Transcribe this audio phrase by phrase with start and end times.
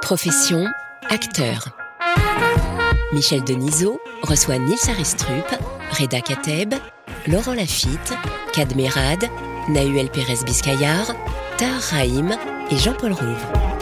[0.00, 0.66] Profession
[1.08, 1.68] acteur.
[3.12, 5.46] Michel Denisot reçoit Nils Aristrup,
[5.92, 6.74] Reda Kateb,
[7.28, 8.14] Laurent Lafitte,
[8.52, 9.24] Kadmerad,
[9.68, 11.14] Nahuel Pérez-Biscayar,
[11.58, 12.36] Tahar Rahim
[12.70, 13.81] et Jean-Paul Rouve.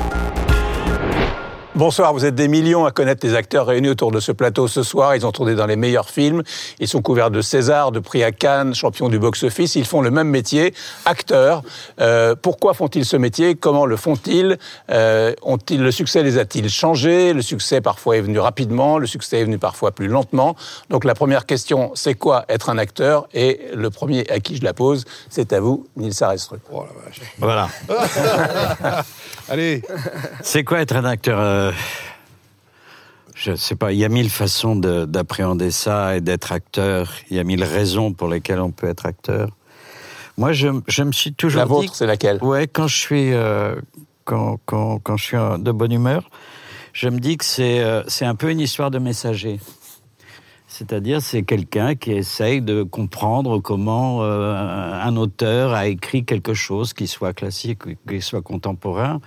[1.80, 4.82] Bonsoir, vous êtes des millions à connaître les acteurs réunis autour de ce plateau ce
[4.82, 5.16] soir.
[5.16, 6.42] Ils ont tourné dans les meilleurs films.
[6.78, 9.76] Ils sont couverts de César, de prix à Cannes, champions du box-office.
[9.76, 10.74] Ils font le même métier,
[11.06, 11.62] acteurs.
[11.98, 13.54] Euh, pourquoi font-ils ce métier?
[13.54, 14.58] Comment le font-ils?
[14.90, 17.32] Euh, Ont-ils le succès les a-t-il changés?
[17.32, 20.56] Le succès parfois est venu rapidement, le succès est venu parfois plus lentement.
[20.90, 23.26] Donc la première question, c'est quoi être un acteur?
[23.32, 26.60] Et le premier à qui je la pose, c'est à vous, Nils Arestrup.
[26.70, 27.20] Oh la vache.
[27.38, 27.68] Voilà.
[29.50, 29.82] Allez,
[30.42, 31.72] C'est quoi être un acteur euh,
[33.34, 33.92] Je sais pas.
[33.92, 37.12] Il y a mille façons de- d'appréhender ça et d'être acteur.
[37.30, 39.50] Il y a mille raisons pour lesquelles on peut être acteur.
[40.36, 41.70] Moi, je, je me suis toujours La dit.
[41.72, 42.38] vôtre, c'est laquelle?
[42.42, 43.74] Ouais, quand je suis euh,
[44.24, 46.30] quand, quand, quand je suis euh, de bonne humeur,
[46.92, 49.58] je me dis que c'est euh, c'est un peu une histoire de messager.
[50.80, 56.94] C'est-à-dire, c'est quelqu'un qui essaye de comprendre comment euh, un auteur a écrit quelque chose
[56.94, 59.20] qui soit classique, qui soit contemporain,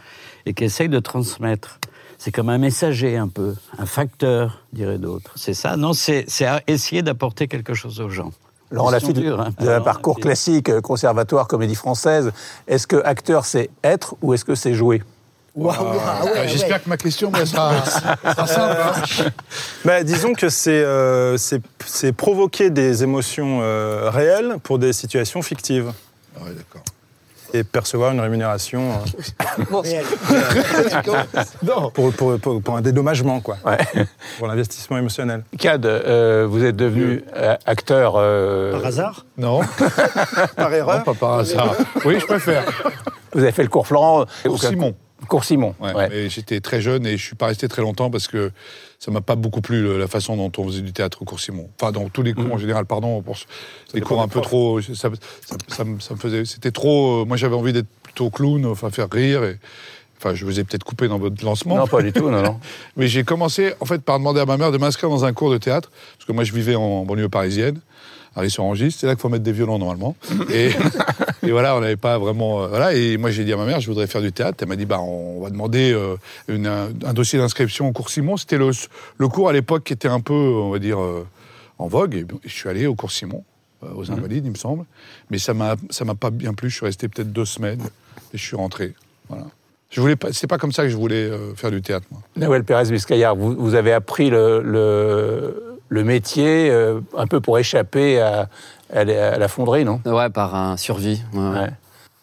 [0.47, 1.79] et qui essaye de transmettre.
[2.17, 5.31] C'est comme un messager un peu, un facteur, dirait d'autres.
[5.35, 5.77] C'est ça?
[5.77, 6.25] Non, c'est
[6.65, 8.31] essayer d'apporter quelque chose aux gens.
[8.71, 9.51] Laurent Lafitte, dure, hein.
[9.59, 12.31] vous avez un parcours classique, euh, conservatoire, comédie française.
[12.67, 15.03] Est-ce que acteur, c'est être ou est-ce que c'est jouer?
[15.57, 18.77] Euh, j'espère que ma question sera, sera simple.
[18.81, 19.29] hein.
[19.85, 25.91] Bah, disons que c'est euh, c'est- provoquer des émotions euh, réelles pour des situations fictives
[26.35, 26.81] Ah ouais, d'accord.
[27.53, 28.91] et percevoir une rémunération
[29.71, 30.01] euh,
[31.93, 33.77] pour, pour, pour- pour un dédommagement, quoi, Ouais.
[34.39, 35.43] pour l'investissement émotionnel.
[35.59, 38.13] Cad, euh, vous êtes devenu euh, acteur.
[38.17, 39.25] euh, Par hasard?
[39.37, 39.61] Non,
[40.55, 40.97] Par erreur?
[40.99, 41.75] Non, pas par hasard.
[42.05, 42.63] Oui, je préfère.
[43.33, 44.25] vous avez fait le cours Florent.
[44.43, 44.95] Cours Simon.
[45.27, 45.73] Cours Simon.
[45.79, 46.09] Ouais, ouais.
[46.09, 48.51] Mais j'étais très jeune et je suis pas resté très longtemps parce que
[48.99, 51.69] ça m'a pas beaucoup plu la façon dont on faisait du théâtre au cours Simon.
[51.79, 53.45] Enfin, dans tous les cours en général, pardon, pour ce-
[53.93, 54.81] les cours un peu trop.
[54.81, 55.09] Ça, ça,
[55.67, 56.45] ça me- ça me faisait.
[56.45, 57.21] C'était trop.
[57.21, 59.43] euh, Moi, j'avais envie d'être plutôt clown, enfin faire rire.
[59.43, 59.57] Et,
[60.19, 61.77] enfin, je vous ai peut-être coupé dans votre lancement.
[61.77, 62.59] Non, pas du tout, non, non.
[62.97, 65.51] Mais j'ai commencé, en fait, par demander à ma mère de m'inscrire dans un cours
[65.51, 67.79] de théâtre, parce que moi, je vivais en banlieue parisienne,
[68.35, 68.91] à Ris-sur-Angis.
[68.91, 70.15] C'est là qu'il faut mettre des violons, normalement.
[70.51, 70.69] Et,
[71.43, 72.63] et voilà, on n'avait pas vraiment...
[72.63, 74.57] euh, voilà, et moi, j'ai dit à ma mère, je voudrais faire du théâtre.
[74.61, 76.15] Elle m'a dit, bah, on va demander euh,
[76.47, 78.37] une- un, un dossier d'inscription au cours Simon.
[78.37, 78.71] C'était le,
[79.17, 81.25] le cours, à l'époque, qui était un peu, on va dire, euh,
[81.79, 82.15] en vogue.
[82.15, 83.43] Et je suis allé au cours Simon,
[83.83, 84.85] euh, aux Invalides, il me semble.
[85.29, 86.69] Mais ça m'a ça m'a pas bien plu.
[86.69, 87.81] Je suis resté peut-être deux semaines,
[88.33, 88.93] et je suis rentré.
[89.29, 89.45] Voilà.
[89.89, 92.21] Je voulais pas, c'est pas comme ça que je voulais euh, faire du théâtre, moi.
[92.35, 97.59] Noël Pérez Biscayar, vous, vous avez appris le, le, le métier euh, un peu pour
[97.59, 98.49] échapper à,
[98.91, 100.01] à la- fonderie, non?
[100.05, 101.21] Ouais, par un survie.
[101.33, 101.59] ouais, ouais.
[101.59, 101.69] Ouais.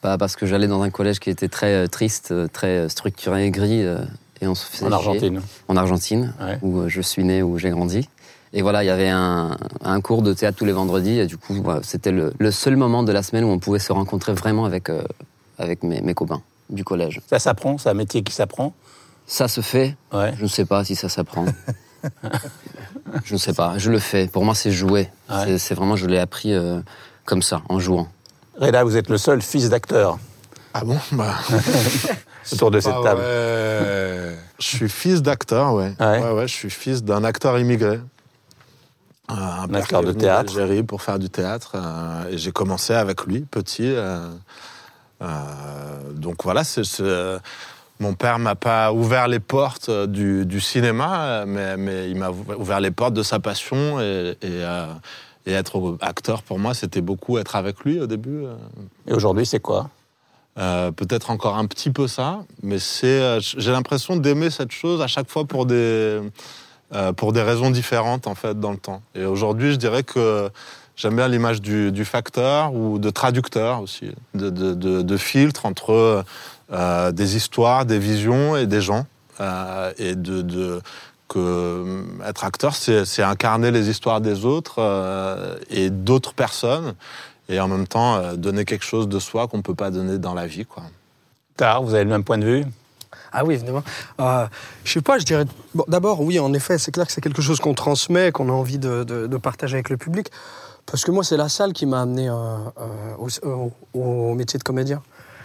[0.02, 3.50] Pas parce que j'allais dans un collège qui était très euh, triste, euh, très structuré,
[3.50, 3.98] gris, euh,
[4.40, 4.92] et on se faisait En.
[4.92, 5.40] Argentine.
[5.68, 6.58] En Argentine, Ouais.
[6.62, 8.08] où je suis né, où j'ai grandi.
[8.52, 11.36] Et voilà, il y avait un, un cours de théâtre tous les vendredis, et du
[11.36, 14.32] coup, voilà, c'était le, le seul moment de la semaine où on pouvait se rencontrer
[14.32, 15.02] vraiment avec, euh,
[15.58, 17.20] avec mes, mes copains du collège.
[17.28, 18.72] Ça s'apprend, c'est un métier qui s'apprend?
[19.26, 20.32] Ça se fait, Ouais.
[20.36, 21.44] je ne sais pas si ça s'apprend.
[23.24, 24.26] je ne sais pas, je le fais.
[24.26, 25.08] Pour moi, c'est jouer.
[25.28, 25.58] Ouais.
[25.58, 26.80] C'est- vraiment, je l'ai appris euh,
[27.24, 28.08] comme ça, en jouant.
[28.58, 30.18] Reda, vous êtes le seul fils d'acteur
[30.74, 31.34] Ah bon bah,
[32.52, 33.20] autour de cette Ah table.
[33.20, 34.36] ouais.
[34.58, 35.94] Je suis fils d'acteur, ouais.
[35.98, 36.06] Ouais.
[36.22, 36.32] ouais.
[36.32, 38.00] ouais, je suis fils d'un acteur immigré.
[39.30, 40.52] Euh, un acteur de théâtre.
[40.54, 41.72] d'Algérie pour faire du théâtre.
[41.76, 43.84] euh, et j'ai commencé avec lui, petit.
[43.94, 44.28] euh,
[45.22, 47.02] euh, donc voilà, c'est, c'est-
[48.00, 52.16] mon père m'a pas ouvert les portes euh, du, du cinéma, euh, mais, mais il
[52.16, 54.00] m'a ouvert les portes de sa passion.
[54.00, 54.86] Et, et, euh,
[55.46, 58.44] et être acteur, pour moi, c'était beaucoup être avec lui au début.
[59.06, 59.88] Et aujourd'hui, c'est quoi?
[60.58, 65.06] Euh, peut-être encore un petit peu ça, mais c'est, j'ai l'impression d'aimer cette chose à
[65.06, 66.20] chaque fois pour des,
[66.94, 69.00] euh, pour des raisons différentes en fait dans le temps.
[69.14, 70.50] Et aujourd'hui, je dirais que
[71.00, 75.64] j'aime bien l'image du, du facteur ou de traducteur aussi, de, de, de, de filtre
[75.66, 76.24] entre
[76.72, 79.04] euh, des histoires, des visions et des gens,
[79.40, 80.82] Euh, et de, de
[81.32, 86.92] que euh, être acteur, c'est incarner les histoires des autres euh, et d'autres personnes.
[87.48, 90.34] et en même temps euh, donner quelque chose de soi qu'on peut pas donner dans
[90.34, 90.66] la vie.
[90.72, 90.82] Quoi.
[91.56, 92.64] Tard, vous avez le même point de vue?
[93.32, 93.82] Ah oui, évidemment.
[94.20, 94.46] Euh,
[94.84, 95.46] je sais pas, je dirais.
[95.74, 98.52] Bon, D'abord, oui, en effet, c'est clair que c'est quelque chose qu'on transmet, qu'on a
[98.62, 100.26] envie de, de- de partager avec le public.
[100.90, 104.64] Parce que moi, c'est la salle qui m'a amené euh, euh, au, au- métier de
[104.64, 105.02] comédien.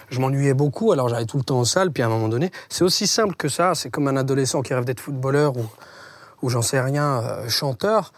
[0.09, 2.51] Je m'ennuyais beaucoup, alors j'allais tout le temps en salle, puis à un moment donné,
[2.69, 3.73] c'est aussi simple que ça.
[3.75, 5.65] C'est comme un adolescent qui rêve d'être footballeur ou,
[6.41, 8.11] ou j'en sais rien, euh, chanteur.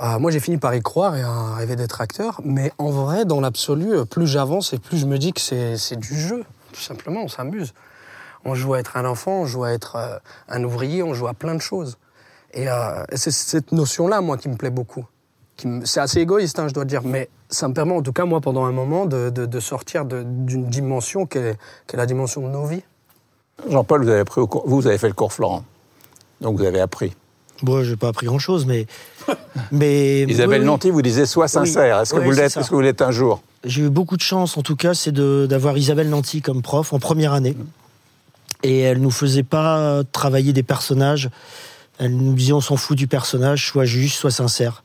[0.00, 2.40] Euh, moi, j'ai fini par y croire et à rêver d'être acteur.
[2.44, 5.96] Mais en vrai, dans l'absolu, euh, plus j'avance et plus je me dis que c'est
[5.96, 6.44] du jeu.
[6.72, 7.74] Tout simplement, on s'amuse.
[8.44, 10.18] On joue à être un enfant, on joue à être euh,
[10.48, 11.98] un ouvrier, on joue à plein de choses.
[12.54, 15.04] Et, euh, et c'est cette notion-là, moi, qui me plaît beaucoup.
[15.84, 18.40] C'est assez égoïste, hein, je dois dire, mais ça me permet, en tout cas, moi,
[18.40, 21.56] pendant un moment, de, de- de sortir de- d'une dimension qui est,
[21.92, 22.82] est la dimension de nos vies.
[23.68, 25.64] Jean-Paul, vous avez, appris au cours- vous, avez fait le cours Florent.
[26.40, 27.12] Donc vous avez appris.
[27.62, 28.86] Bon, j'ai pas appris grand-chose, mais...
[29.72, 30.66] mais Isabelle oui.
[30.66, 31.98] Nanty vous disait sois sincère.
[32.00, 32.60] Est-ce que, Oui, vous c'est l'êtes ça.
[32.60, 35.10] Est-ce que vous l'êtes un jour J'ai eu beaucoup de chance, en tout cas, c'est
[35.12, 37.56] d'avoir Isabelle Nanty comme prof en première année.
[38.62, 41.30] Et elle nous faisait pas travailler des personnages.
[41.98, 44.84] Elle nous disait on s'en fout du personnage, sois juste, sois sincère.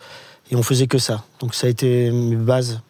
[0.52, 1.24] Et on faisait que ça.
[1.40, 2.82] Donc ça a été mes bases.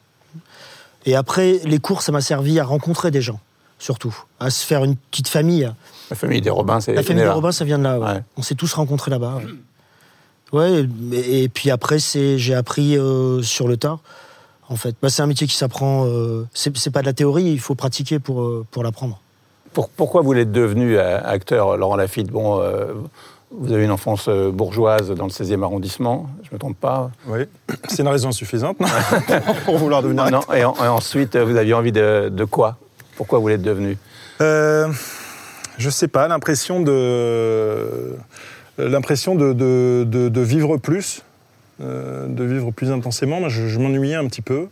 [1.06, 3.40] Et après, les cours, ça m'a servi à rencontrer des gens,
[3.80, 4.16] surtout.
[4.40, 5.70] À se faire une petite famille.
[6.10, 7.30] La famille des Robins, c'est La famille des.
[7.30, 8.00] Robins, ça vient de là.
[8.00, 8.06] ouais.
[8.08, 8.24] Ouais.
[8.38, 9.40] On s'est tous rencontrés là-bas.
[10.52, 14.00] Ouais, et, et puis après, c'est j'ai appris euh, sur le tas.
[14.70, 16.06] En fait, bah, c'est un métier qui s'apprend.
[16.06, 19.20] euh, c'est pas de la théorie, il faut pratiquer pour euh, pour l'apprendre.
[19.74, 22.30] Pour- pourquoi vous l'êtes devenu euh, acteur, Laurent Lafitte?
[22.32, 22.62] Bon,
[23.56, 27.12] vous avez une enfance euh, bourgeoise dans le 16e arrondissement, je ne me trompe pas.
[27.28, 27.40] Oui,
[27.88, 28.88] c'est une raison suffisante non
[29.66, 30.56] pour vouloir devenir Ah non, acteur.
[30.56, 32.78] et, en- et ensuite, euh, vous aviez envie de, de quoi?
[33.16, 33.98] Pourquoi vous l'êtes devenu?
[34.42, 34.88] Euh,
[35.78, 38.16] je sais pas, l'impression de
[38.80, 41.22] l'impression de, de- de- de vivre plus,
[41.82, 43.40] euh, de vivre plus intensément.
[43.40, 44.68] Moi, je, je m'ennuyais un petit peu.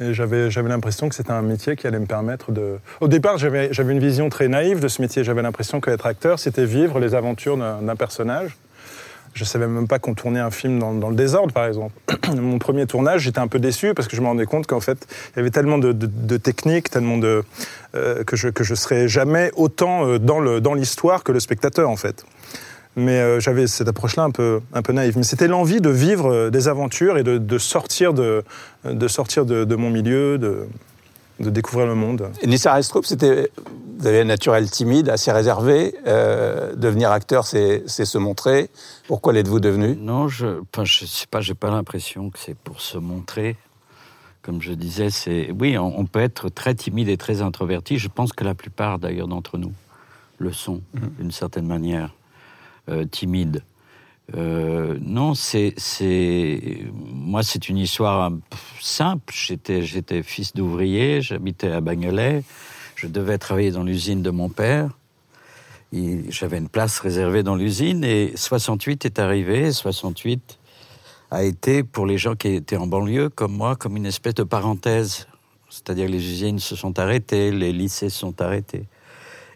[0.00, 2.78] Et j'avais, j'avais l'impression que c'était un métier qui allait me permettre de...
[3.00, 5.24] Au départ, j'avais, j'avais une vision très naïve de ce métier.
[5.24, 8.56] J'avais l'impression qu'être acteur, c'était vivre les aventures d'un, personnage.
[9.32, 11.94] Je savais même pas qu'on tournait un film dans, dans le désordre, par exemple.
[12.36, 15.06] Mon premier tournage, j'étais un peu déçu parce que je me rendais compte qu'en fait,
[15.34, 17.42] il y avait tellement de, de, techniques, tellement de
[17.94, 21.40] euh, que je que je serais jamais autant euh, dans le dans l'histoire que le
[21.40, 22.24] spectateur, en fait.
[22.98, 25.18] Mais euh, j'avais cette approche-là un peu un peu naïve.
[25.18, 28.42] Mais c'était l'envie de vivre euh, des aventures et de, de sortir de
[28.84, 30.66] de sortir de, de mon milieu, de
[31.38, 32.30] de découvrir le monde.
[32.40, 33.50] Et Nissa Restrup, c'était,
[33.98, 35.94] vous avez un naturel timide, assez réservé.
[36.06, 38.70] Euh, devenir acteur, c'est c'est se montrer.
[39.06, 39.94] Pourquoi l'êtes-vous devenu?
[40.00, 43.56] Non, je, enfin, je sais pas, j'ai pas l'impression que c'est pour se montrer.
[44.40, 47.98] Comme je disais, c'est oui, on, on peut être très timide et très introverti.
[47.98, 49.74] Je pense que la plupart, d'ailleurs, d'entre nous
[50.38, 50.80] le sont,
[51.18, 52.14] d'une certaine manière,
[53.10, 53.62] timide.
[54.34, 58.36] Euh, non, c'est, c'est, moi, c'est une histoire euh,
[58.80, 59.32] simple.
[59.32, 62.42] J'étais, j'étais fils d'ouvrier, j'habitais à Bagnolet,
[62.96, 64.90] je devais travailler dans l'usine de mon père.
[66.28, 69.72] J'avais une place réservée dans l'usine et 68 est arrivé.
[69.72, 70.58] 68
[71.30, 74.42] a été, pour les gens qui étaient en banlieue, comme moi, comme une espèce de
[74.42, 75.26] parenthèse.
[75.70, 78.84] C'est-à-dire les usines se sont arrêtées, les lycées se sont arrêtés.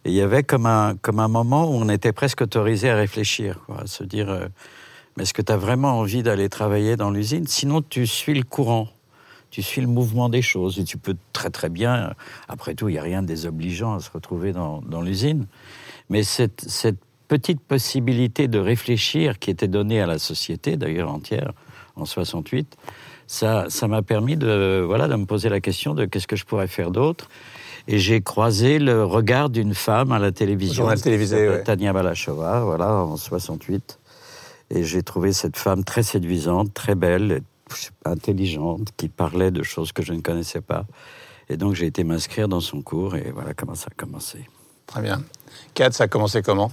[0.04, 2.96] Et il y avait comme un, comme un moment où on était presque autorisé à
[2.96, 4.46] réfléchir, à se dire, euh,
[5.16, 7.46] mais est-ce que tu as vraiment envie d'aller travailler dans l'usine?
[7.46, 8.88] Sinon, tu suis le courant,
[9.50, 12.14] tu suis le mouvement des choses, et tu peux très très bien,
[12.48, 15.46] après tout, il n'y a rien de désobligeant à se retrouver dans, dans l'usine,
[16.08, 16.98] mais cette, cette
[17.28, 21.52] petite possibilité de réfléchir qui était donnée à la société, d'ailleurs entière,
[21.96, 22.76] en 68,
[23.26, 26.44] ça, ça m'a permis de, voilà, de me poser la question de qu'est-ce que je
[26.44, 27.28] pourrais faire d'autre?
[27.92, 30.84] Et j'ai croisé le regard d'une femme à la télévision.
[30.84, 31.64] Journal télévisé, ouais.
[31.64, 33.98] Tania Balachova, voilà, en 68.
[34.70, 37.42] Et j'ai trouvé cette femme très séduisante, très belle,
[38.04, 40.86] intelligente, qui parlait de choses que je ne connaissais pas.
[41.48, 44.48] Et donc j'ai été m'inscrire dans son cours et voilà comment ça a commencé.
[44.86, 45.24] Très bien.
[45.74, 46.70] Kat, ça a commencé comment?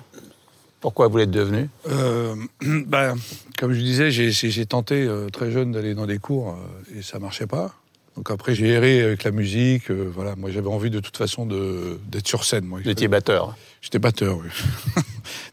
[0.82, 3.16] Pourquoi vous l'êtes devenu Euh, ben,
[3.58, 7.18] comme je disais, j'ai- tenté euh, très jeune d'aller dans des cours euh, et ça
[7.18, 7.74] marchait pas.
[8.18, 9.90] Donc après, j'ai erré avec la musique.
[9.92, 12.68] euh, voilà, moi, j'avais envie de toute façon de- d'être sur scène.
[12.68, 13.56] Vous étiez batteur.
[13.82, 14.50] J'étais batteur, oui.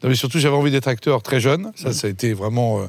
[0.02, 1.72] non, mais surtout, j'avais envie d'être acteur très jeune.
[1.76, 2.86] Ça, ça a été vraiment euh,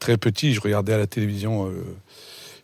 [0.00, 0.54] très petit.
[0.54, 1.84] Je regardais à la télévision euh,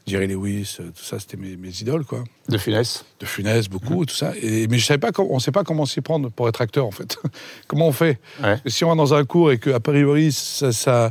[0.07, 2.25] Jerry Lewis, tout ça, c'était mes, mes idoles, quoi.
[2.49, 4.33] De Funès De Funès, beaucoup, tout ça.
[4.41, 6.61] Et, mais je savais pas, comment- on ne sait pas comment s'y prendre pour être
[6.63, 7.19] acteur, en fait.
[7.67, 8.19] comment on fait?
[8.43, 8.57] Ouais.
[8.67, 11.11] Si on va dans un cours et qu'à priori, ça, ça,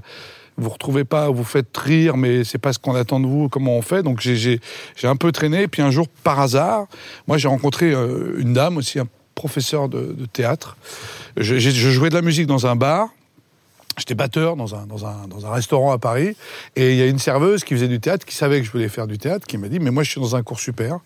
[0.57, 3.77] vous retrouvez pas, vous faites rire, mais c'est pas ce qu'on attend de vous, comment
[3.77, 4.59] on fait Donc j'ai-
[5.03, 5.67] un peu traîné.
[5.67, 6.88] Puis un jour, par hasard,
[7.27, 10.77] moi j'ai rencontré euh, une dame aussi, un professeur de, théâtre.
[11.38, 13.09] Je jouais de la musique dans un bar.
[13.97, 16.35] J'étais batteur dans un, dans, un, dans un restaurant à Paris,
[16.75, 18.89] et il y a une serveuse qui faisait du théâtre, qui savait que je voulais
[18.89, 21.00] faire du théâtre, qui m'a dit, mais moi je suis dans un cours super,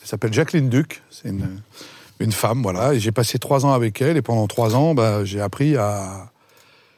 [0.00, 1.60] elle s'appelle Jacqueline Duc, c'est une,
[2.20, 5.22] une femme, voilà, et j'ai passé trois ans avec elle, et pendant trois ans, bah,
[5.26, 6.30] j'ai appris à...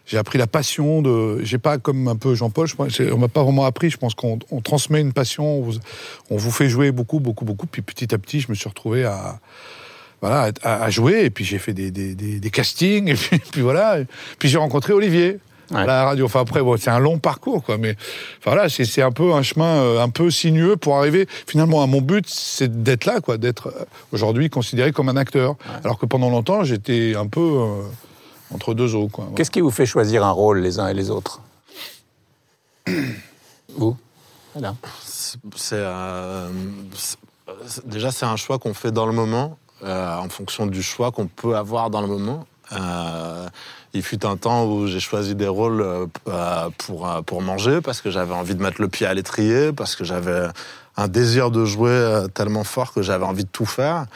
[0.06, 1.42] J'ai appris la passion de.
[1.42, 2.68] J'ai pas comme un peu Jean-Paul.
[2.68, 3.90] je On m'a pas vraiment appris.
[3.90, 5.58] Je pense qu'on on transmet une passion.
[5.58, 5.75] On vous,
[6.30, 7.66] on vous fait jouer beaucoup, beaucoup, beaucoup.
[7.66, 9.40] Puis petit à petit, je me suis retrouvé à,
[10.20, 11.25] voilà, à, à jouer.
[11.25, 13.08] Et puis j'ai fait des, des, des, des castings.
[13.10, 13.98] Et puis, puis voilà.
[14.00, 14.06] Et
[14.38, 15.38] puis j'ai rencontré Olivier
[15.75, 16.26] à la radio.
[16.26, 17.78] Enfin après, bon, c'est un long parcours, quoi.
[17.78, 17.96] Mais
[18.38, 21.82] enfin, voilà, c'est c'est un peu un chemin euh, un peu sinueux pour arriver finalement
[21.82, 25.56] à mon but, c'est d'être là, quoi, d'être euh, aujourd'hui considéré comme un acteur.
[25.84, 27.82] Alors que pendant longtemps, j'étais un peu euh,
[28.54, 29.28] entre deux eaux, quoi.
[29.36, 31.40] Qu'est-ce qui vous fait choisir un rôle les uns et les autres
[33.76, 33.96] Vous
[34.56, 36.48] Alain C'est- c'est, euh,
[36.94, 37.16] c'est-
[37.66, 41.12] c'est- déjà c'est un choix qu'on fait dans le moment, euh, en fonction du choix
[41.12, 42.46] qu'on peut avoir dans le moment.
[42.72, 43.48] Euh,
[43.92, 47.80] il fut un temps où j'ai choisi des rôles euh, euh, pour euh, pour manger
[47.80, 50.48] parce que j'avais envie de mettre le pied à l'étrier, parce que j'avais
[50.96, 54.06] un désir de jouer euh, tellement fort que j'avais envie de tout faire.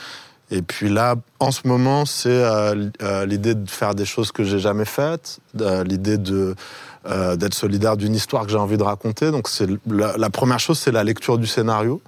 [0.51, 4.43] Et puis là, en ce moment, c'est euh, euh, l'idée de faire des choses que
[4.43, 9.31] j'ai jamais faites, euh, l'idée d'être solidaire d'une histoire que j'ai envie de raconter.
[9.31, 12.03] Donc c'est la, première chose, c'est la lecture du scénario.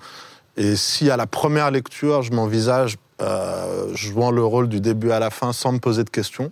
[0.57, 2.97] Et si à la première lecture, je m'envisage
[3.95, 6.51] jouant le rôle du début à la fin sans me poser de questions,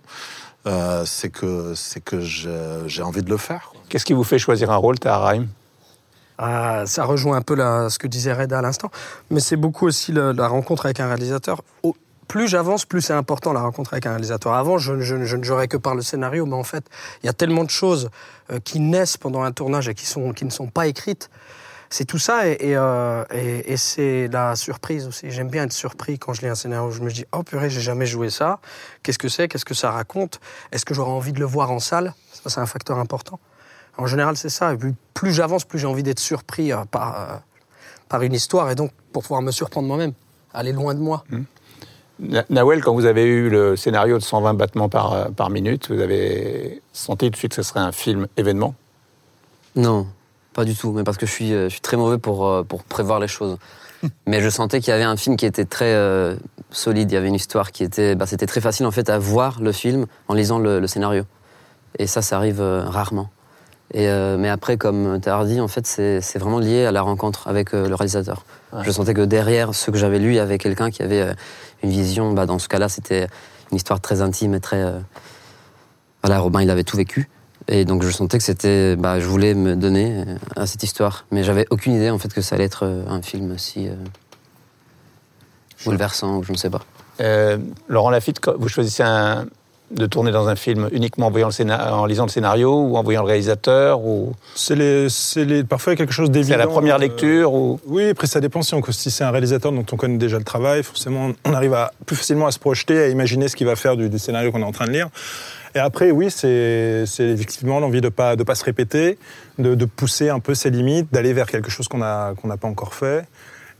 [1.03, 3.73] c'est que c'est que j'ai envie de le faire.
[3.89, 5.33] Qu'est-ce qui vous fait choisir un rôle, Tahar
[6.37, 8.89] Ah, ça rejoint un peu ce que disait Reda à l'instant,
[9.29, 11.61] mais c'est beaucoup aussi la rencontre avec un réalisateur.
[12.27, 14.53] Plus j'avance, plus c'est important la rencontre avec un réalisateur.
[14.53, 16.85] Avant, je, ne jurais que par le scénario, mais en fait,
[17.21, 18.09] il y a tellement de choses
[18.51, 20.05] euh, qui naissent pendant un tournage et qui,
[20.45, 21.29] ne sont pas écrites.
[21.89, 25.29] C'est tout ça euh, et- et c'est la surprise aussi.
[25.29, 26.89] J'aime bien être surpris quand je lis un scénario.
[26.89, 28.59] Je me dis, oh purée, j'ai jamais joué ça.
[29.03, 29.49] Qu'est-ce que c'est?
[29.49, 30.39] Qu'est-ce que ça raconte?
[30.71, 32.13] Est-ce que j'aurais envie de le voir en salle?
[32.31, 33.41] Ça, c'est un facteur important.
[33.97, 34.73] En général, c'est ça.
[34.73, 34.77] Et
[35.13, 37.35] plus j'avance, plus j'ai envie d'être surpris euh, par, euh,
[38.09, 40.13] par une histoire et donc pour pouvoir me surprendre moi-même,
[40.53, 41.23] aller loin de moi.
[42.19, 45.91] Na- Nawel, quand vous avez eu le scénario de 120 battements par, euh, par minute,
[45.91, 48.75] vous avez senti tout de suite que ce serait un film événement?
[49.75, 50.07] Non,
[50.53, 53.19] pas du tout, mais parce que je suis, je suis très mauvais pour, pour prévoir
[53.19, 53.57] les choses.
[54.27, 56.35] mais je sentais qu'il y avait un film qui était très euh,
[56.71, 58.15] solide, il y avait une histoire qui était...
[58.15, 61.23] Bah, C'était très facile en fait à voir le film en lisant le, le scénario.
[61.99, 63.29] Et ça, ça arrive euh, rarement.
[63.93, 67.01] Et, euh, mais après, comme tu as dit, en fait, c'est vraiment lié à la
[67.01, 68.45] rencontre avec euh, le réalisateur.
[68.71, 68.83] Ouais.
[68.83, 71.33] Je sentais que derrière ce que j'avais lu, il y avait quelqu'un qui avait euh,
[71.83, 72.31] une vision.
[72.31, 73.27] Bah, dans ce cas-là, c'était
[73.71, 74.93] une histoire très intime et très...
[76.23, 77.29] Voilà, Robin, il avait tout vécu.
[77.67, 80.23] Et donc je sentais que c'était, bah, je voulais me donner
[80.55, 83.57] à cette histoire, mais j'avais aucune idée en fait que ça allait être un film
[83.57, 83.93] si euh,
[85.85, 86.81] bouleversant ou je ne sais pas.
[87.87, 89.45] Laurent Lafitte, vous choisissez un-
[89.93, 92.97] de tourner dans un film uniquement en, voyant le scéna- en lisant le scénario ou
[92.97, 94.33] en voyant le réalisateur ou...
[94.55, 96.53] C'est les, c'est les, parfois quelque chose d'évident.
[96.53, 97.79] C'est la première euh, lecture ou...
[97.85, 100.43] Oui, après ça dépend si, on, si c'est un réalisateur dont on connaît déjà le
[100.43, 103.75] travail, forcément on arrive à, plus facilement à se projeter, à imaginer ce qu'il va
[103.75, 105.09] faire du, du scénario qu'on est en train de lire.
[105.73, 109.17] Et après, oui, c'est effectivement l'envie de pas de pas se répéter,
[109.57, 112.93] de, de pousser un peu ses limites, d'aller vers quelque chose qu'on n'a pas encore
[112.93, 113.25] fait,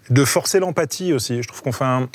[0.09, 1.41] de forcer l'empathie aussi.
[1.43, 2.07] Je trouve qu'on fait un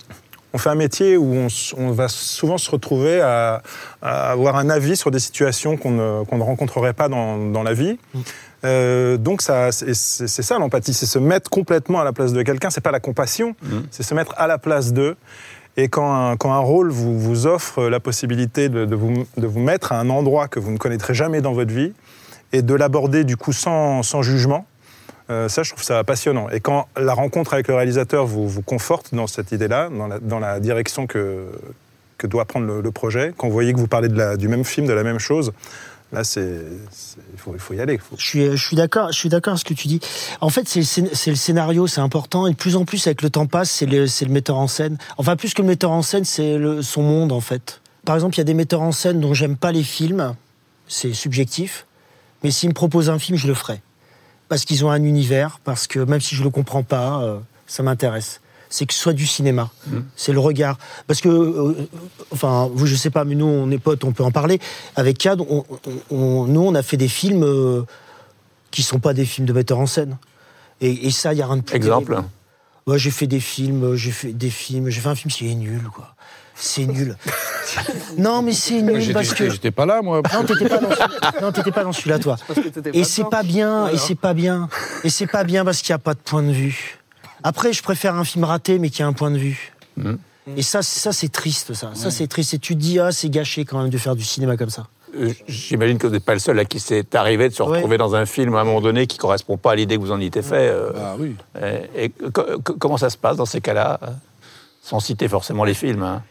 [0.57, 1.47] on fait un métier où
[1.77, 3.63] on, va souvent se retrouver à,
[4.01, 7.99] à avoir un avis sur des situations qu'on ne, rencontrerait pas dans, dans la vie.
[8.65, 12.71] Euh, donc ça, c'est ça l'empathie, c'est se mettre complètement à la place de quelqu'un.
[12.71, 13.55] C'est pas la compassion,
[13.91, 15.17] c'est se mettre à la place d'eux.
[15.77, 19.47] Et quand un, quand un rôle vous, vous offre la possibilité de, de vous, de
[19.47, 21.93] vous mettre à un endroit que vous ne connaîtrez jamais dans votre vie
[22.55, 24.65] et de l'aborder du coup sans, sans jugement,
[25.28, 26.49] euh, ça, je trouve ça passionnant.
[26.50, 29.88] Et quand la rencontre avec le réalisateur vous, vous conforte dans cette idée-là,
[30.23, 31.47] dans la, direction que,
[32.18, 34.64] que doit prendre le, projet, quand vous voyez que vous parlez de la- du même
[34.64, 35.52] film, de la même chose,
[36.12, 37.99] là, il, faut, faut y aller.
[38.16, 40.00] Je suis, je suis d'accord, je avec ce que tu dis.
[40.40, 42.47] En fait, c'est le, le scénario, c'est important.
[42.47, 44.97] Et de plus en plus, avec le temps passe, c'est le, le metteur en scène.
[45.18, 47.80] Enfin, plus que le metteur en scène, c'est son monde, en fait.
[48.04, 50.35] Par exemple, il y a des metteurs en scène dont j'aime pas les films.
[50.87, 51.87] C'est subjectif.
[52.45, 53.80] Mais s'ils me proposent un film, je le ferai.
[54.49, 57.83] Parce qu'ils ont un univers, parce que même si je le comprends pas, euh, ça
[57.83, 58.41] m'intéresse.
[58.69, 59.71] C'est que ce soit du cinéma.
[60.17, 60.76] C'est le regard.
[61.07, 61.88] Parce que, euh,
[62.33, 64.61] enfin, vous, je sais pas, mais nous, on est potes, on peut en parler.
[64.97, 65.65] Avec Cad, on,
[66.11, 67.83] on- on- nous, on a fait des films euh,
[68.73, 70.17] qui sont pas des films de metteurs en scène.
[70.81, 71.76] Et, et ça, il y a rien de plus.
[71.76, 72.29] Exemple terrible.
[72.87, 75.50] Ouais, j'ai fait des films, euh, j'ai fait des films, j'ai fait un film qui
[75.50, 76.14] est nul, quoi.
[76.55, 77.16] C'est nul.
[78.19, 79.50] non, mais c'est nul parce que.
[79.50, 80.23] J'étais pas là, moi.
[80.33, 81.33] Non, t'étais pas dans celui-là.
[81.33, 81.52] Pas dans
[82.23, 82.37] toi.
[82.93, 84.69] Et c'est pas bien, et c'est pas bien.
[85.02, 86.99] Et c'est pas bien parce qu'il n'y a pas de point de vue.
[87.43, 89.73] Après, je préfère un film raté, mais qui a un point de vue.
[90.57, 91.90] Et ça, ça c'est triste, ça.
[91.95, 92.55] Ça, c'est triste.
[92.55, 94.87] Et tu te dis, ah, c'est gâché quand même de faire du cinéma comme ça.
[95.15, 97.77] Euh, J'imagine que vous n'êtes pas le seul à qui c'est arrivé de se Oui.
[97.77, 100.01] retrouver dans un film à un moment donné qui ne correspond pas à l'idée que
[100.01, 100.69] vous en étiez fait.
[100.69, 101.37] euh, Ah oui.
[101.95, 104.07] et et co- co- comment ça se passe dans ces cas-là euh,
[104.83, 106.03] Sans citer forcément les films.
[106.03, 106.23] hein?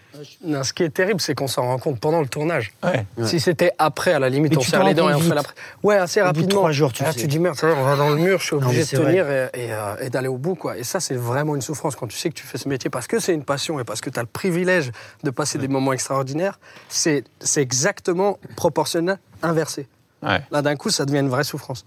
[0.44, 2.74] Non, ce qui est terrible, c'est qu'on s'en rend compte pendant le tournage.
[2.84, 3.06] Ouais.
[3.26, 5.54] Si c'était après, à la limite, Mais on serre les dents et on fait l'après.
[5.84, 6.60] Ouais, assez Au bout de rapidement.
[6.62, 7.20] trois jours, tu là, sais.
[7.20, 9.50] tu dis merde, ça on va dans le mur, je suis obligé de tenir et,
[9.54, 10.56] et, euh, et d'aller au bout.
[10.56, 10.78] Quoi.
[10.78, 13.08] Et ça, c'est vraiment une souffrance quand tu sais que tu fais ce métier parce
[13.08, 14.92] que c'est une passion et parce que tu as le privilège
[15.24, 16.60] de passer des moments extraordinaires.
[16.90, 19.88] C'est c'est exactement proportionnel, inversé.
[20.24, 20.42] Ouais.
[20.52, 21.86] Là, d'un coup, ça devient une vraie souffrance.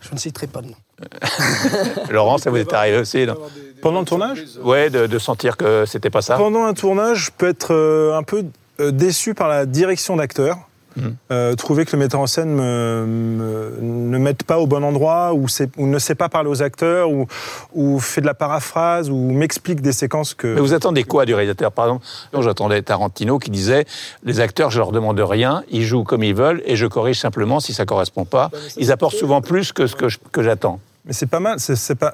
[0.00, 0.76] Je ne citerai pas de nom.
[2.10, 3.34] Laurent, ça vous est arrivé aussi non
[3.82, 6.36] Pendant le tournage Ouais, de, de sentir que c'était pas ça.
[6.36, 8.44] Pendant un tournage, je peux être euh, un peu
[8.80, 10.58] euh, déçu par la direction d'acteur.
[10.96, 11.14] Mhm.
[11.30, 15.32] Euh, trouver que le metteur en scène me, me- ne mette pas au bon endroit
[15.34, 15.46] ou,
[15.78, 17.28] ne sait pas parler aux acteurs ou,
[17.74, 20.48] ou fait de la paraphrase ou m'explique des séquences que...
[20.52, 21.70] Mais vous attendez quoi du réalisateur?
[21.70, 22.04] Par exemple,
[22.40, 23.86] j'attendais Tarantino qui disait
[24.24, 27.60] les acteurs, je leur demande rien, ils jouent comme ils veulent et je corrige simplement
[27.60, 28.50] si ça correspond pas.
[28.76, 30.80] Ils apportent souvent plus que ce que j'attends.
[31.06, 32.12] Mais c'est pas mal, c'est- pas-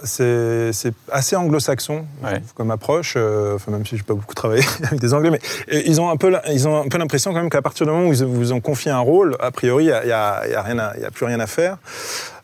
[1.10, 2.40] assez anglo-saxon Ouais.
[2.54, 5.40] comme approche, euh, enfin, même si j'ai pas beaucoup travaillé avec des Anglais, mais
[5.86, 7.92] ils ont un peu, la- ils ont un peu l'impression quand même qu'à partir du
[7.92, 10.12] moment où ils vous ont confié un rôle, a priori, il n'y a, il y
[10.12, 11.78] a- il y a rien à- il y a plus rien à faire.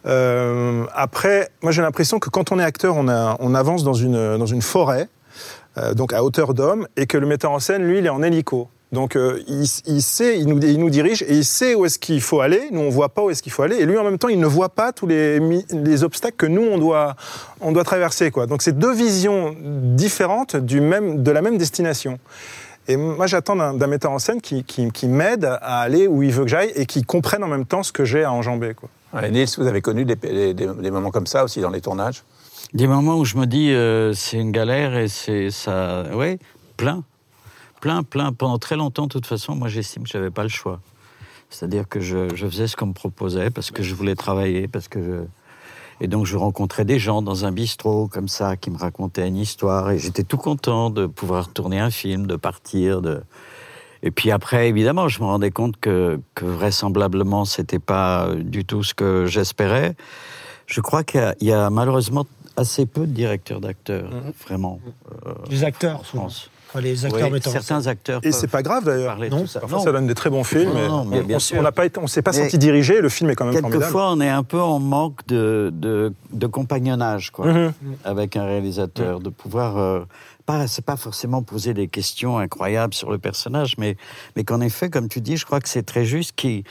[0.07, 3.95] Euh, après, moi j'ai l'impression que quand on est acteur, on, a- on avance dans
[3.95, 5.09] une, dans une forêt,
[5.79, 8.23] euh, donc à hauteur d'homme, et que le metteur en scène, lui, il est en
[8.23, 8.69] hélico.
[8.93, 11.99] Donc euh, il, il sait, il nous, il nous dirige et il sait où est-ce
[11.99, 12.69] qu'il faut aller.
[12.73, 14.39] Nous on voit pas où est-ce qu'il faut aller et lui en même temps il
[14.39, 17.17] ne voit pas tous les, les obstacles que nous on doit,
[17.63, 18.47] on doit traverser quoi.
[18.47, 22.19] Donc c'est deux visions différentes du même, de la même destination.
[22.89, 26.23] Et moi j'attends d'un d'un metteur en scène qui, qui, qui m'aide à aller où
[26.23, 28.75] il veut que j'aille et qui comprenne en même temps ce que j'ai à enjamber
[28.75, 28.89] quoi.
[29.15, 31.81] Ouais, Nils, vous avez connu des, des- des- des moments comme ça aussi dans les
[31.81, 32.25] tournages?
[32.75, 36.39] Des moments où je me dis euh, c'est une galère et c'est ça, ouais,
[36.77, 37.05] plein,
[37.83, 38.33] plein, plein.
[38.33, 40.81] Pendant très longtemps, de toute façon, moi j'estime que j'avais pas le choix.
[41.51, 44.89] C'est-à-dire que je, je faisais ce qu'on me proposait parce que je voulais travailler, parce
[44.89, 46.05] que je...
[46.05, 49.37] et donc je rencontrais des gens dans un bistrot comme ça qui me racontaient une
[49.37, 53.21] histoire et j'étais tout content de pouvoir tourner un film, de partir, de
[54.05, 58.83] et puis après, évidemment, je me rendais compte que, que vraisemblablement, c'était pas du tout
[58.83, 59.95] ce que j'espérais.
[60.67, 62.27] Je crois qu'il y a- il y, a malheureusement
[62.57, 64.11] assez peu de directeurs d'acteurs,
[64.45, 64.81] vraiment,
[65.27, 66.29] euh, Les acteurs, en souvent.
[66.75, 68.21] Enfin, les acteurs Oui, certains acteurs.
[68.23, 69.19] Et c'est pas grave d'ailleurs.
[69.31, 69.45] Non.
[69.53, 69.85] Parfois Non.
[69.85, 70.71] ça donne des très bons films.
[70.71, 73.01] Non, mais non, mais on- n'a pas été, on s'est pas Mais senti diriger.
[73.03, 73.83] Le film est quand même formidable.
[73.83, 77.73] Quelquefois, on est un peu en manque de, de, de compagnonnage, quoi, Mhm.
[78.05, 79.77] avec un réalisateur, de pouvoir.
[79.77, 80.01] Euh,
[80.47, 83.97] pas, c'est pas forcément poser des questions incroyables sur le personnage, mais,
[84.35, 86.65] mais qu'en effet, comme tu dis, je crois que c'est très juste qui,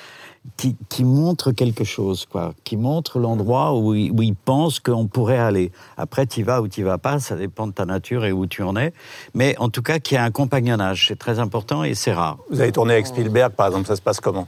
[0.58, 5.72] qui, qui montre quelque chose, quoi, qui montre l'endroit où, il- pense qu'on pourrait aller.
[5.98, 8.64] Après, tu vas ou tu vas pas, ça dépend de ta nature et où tu
[8.64, 8.92] en es.
[9.36, 12.38] Mais en tout cas, qu'il y a un compagnonnage, c'est très important et c'est rare.
[12.50, 14.48] Vous avez tourné avec Spielberg, par exemple, ça se passe comment?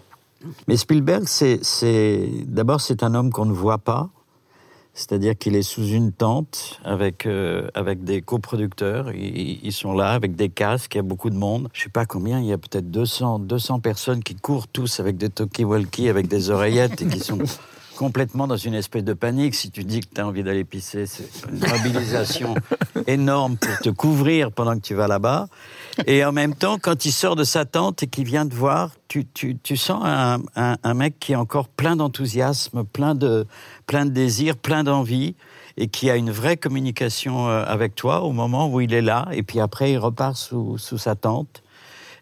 [0.67, 4.10] Mais Spielberg, c'est d'abord c'est un homme qu'on ne voit pas,
[4.93, 9.12] c'est-à-dire qu'il est sous une tente avec euh, avec des coproducteurs.
[9.12, 10.95] Ils, ils sont là avec des casques.
[10.95, 11.69] Il y a beaucoup de monde.
[11.73, 12.39] Je sais pas combien.
[12.39, 16.51] Il y a peut-être 200 200 personnes qui courent tous avec des talkie-walkie, avec des
[16.51, 17.39] oreillettes et qui sont
[17.95, 19.56] complètement dans une espèce de panique.
[19.56, 22.56] Si tu dis que tu as envie d'aller pisser, c'est une mobilisation
[23.08, 25.47] énorme pour te couvrir pendant que tu vas là-bas.
[26.08, 28.91] Et en même temps, quand il sort de sa tente et qu'il vient te voir,
[29.08, 33.45] tu, tu, tu sens un, un, un mec qui est encore plein d'enthousiasme, plein de,
[33.86, 35.36] plein de désir, plein d'envie,
[35.77, 39.27] et qui a une vraie communication euh, avec toi au moment où il est là.
[39.32, 41.63] Et puis après, il repart sous, sous sa tente.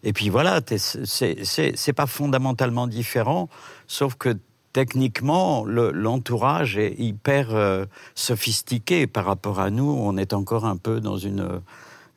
[0.04, 1.44] Et puis voilà, c'est-
[1.76, 3.48] c'est pas fondamentalement différent,
[3.86, 4.36] sauf que
[4.72, 9.84] techniquement, le- l'entourage est hyper euh, sophistiqué par rapport à nous.
[9.90, 11.60] On est encore un peu dans une,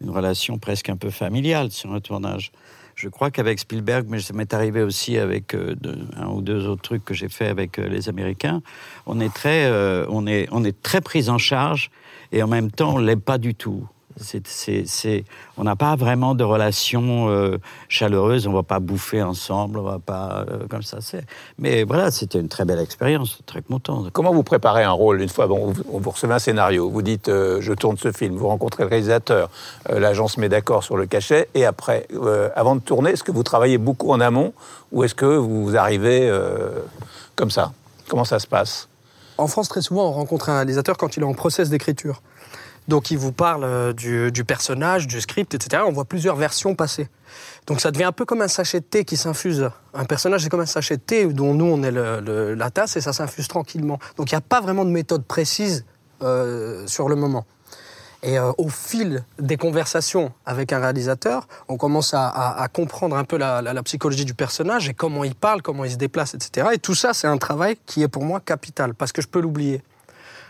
[0.01, 2.51] une relation presque un peu familiale sur un tournage.
[2.95, 5.75] Je crois qu'avec Spielberg, mais ça m'est arrivé aussi avec euh,
[6.15, 8.61] un ou deux autres trucs que j'ai fait avec euh, les Américains,
[9.05, 11.91] on est très, euh, on est, on est très pris en charge
[12.31, 13.85] et en même temps on l'est pas du tout.
[14.17, 15.25] C'est, c'est, c'est,
[15.57, 17.57] on n'a pas vraiment de relation euh,
[17.89, 20.99] chaleureuse, on va pas bouffer ensemble, on va pas euh, comme ça.
[21.01, 21.25] C'est...
[21.59, 24.05] Mais voilà, c'était une très belle expérience, très content.
[24.13, 27.27] Comment vous préparez un rôle une fois bon, vous, vous recevez un scénario, vous dites
[27.27, 29.49] euh, je tourne ce film, vous rencontrez le réalisateur,
[29.89, 33.23] euh, l'agent se met d'accord sur le cachet, et après, euh, avant de tourner, est-ce
[33.23, 34.53] que vous travaillez beaucoup en amont
[34.93, 36.79] ou est-ce que vous arrivez euh,
[37.35, 37.73] comme ça?
[38.07, 38.87] Comment ça se passe?
[39.37, 42.21] En France, très souvent, on rencontre un réalisateur quand il est en process d'écriture.
[42.87, 45.83] Donc, il vous parle euh, du, personnage, du script, etc.
[45.87, 47.09] On voit plusieurs versions passer.
[47.65, 49.69] Donc, ça devient un peu comme un sachet de thé qui s'infuse.
[49.93, 53.01] Un personnage, c'est comme un sachet de thé dont nous, on est la tasse et
[53.01, 53.99] ça s'infuse tranquillement.
[54.17, 55.85] Donc, il n'y a pas vraiment de méthode précise
[56.21, 57.45] euh, sur le moment.
[58.23, 63.37] Et euh, au fil des conversations avec un réalisateur, on commence à, comprendre un peu
[63.37, 66.69] la- la psychologie du personnage et comment il parle, comment il se déplace, etc.
[66.73, 69.39] Et tout ça, c'est un travail qui est pour moi capital, parce que je peux
[69.39, 69.83] l'oublier.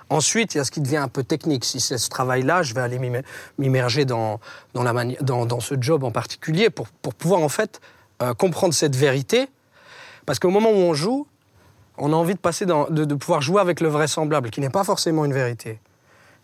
[0.10, 1.66] Ensuite, il y a ce qui devient un peu technique.
[1.66, 3.24] Si c'est ce travail-là, je vais aller m'im-
[3.58, 4.40] m'immerger dans,
[4.74, 7.82] dans, la dans, dans ce job en particulier pour, pour pouvoir en fait
[8.22, 9.48] euh, comprendre cette vérité.
[10.26, 11.28] Parce qu'au moment où on joue,
[11.98, 14.70] on a envie de passer dans, de, de pouvoir jouer avec le vraisemblable, qui n'est
[14.70, 15.80] pas forcément une vérité.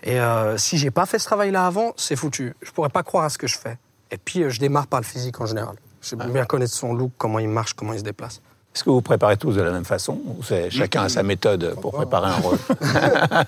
[0.04, 2.56] Et euh, si j'ai pas fait ce travail-là avant, c'est foutu.
[2.64, 3.78] Je pourrais pas croire à ce que je fais.
[4.10, 5.76] Et puis, euh, je démarre par le physique en général.
[6.02, 8.42] J'aime bien connaître son look, comment il marche, comment il se déplace.
[8.74, 11.76] Est-ce que vous préparez tous de la même façon ou c'est chacun a sa méthode
[11.82, 12.58] pour préparer un rôle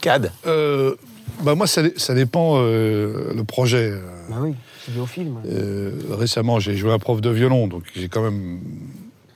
[0.00, 0.94] Cad Euh,
[1.42, 3.90] bah moi, ça, dé- ça dépend euh, le projet.
[3.92, 4.00] euh.
[4.28, 5.36] Bah oui, c'est lié au film.
[5.46, 8.60] Euh, récemment, j'ai joué un prof de violon, donc j'ai quand même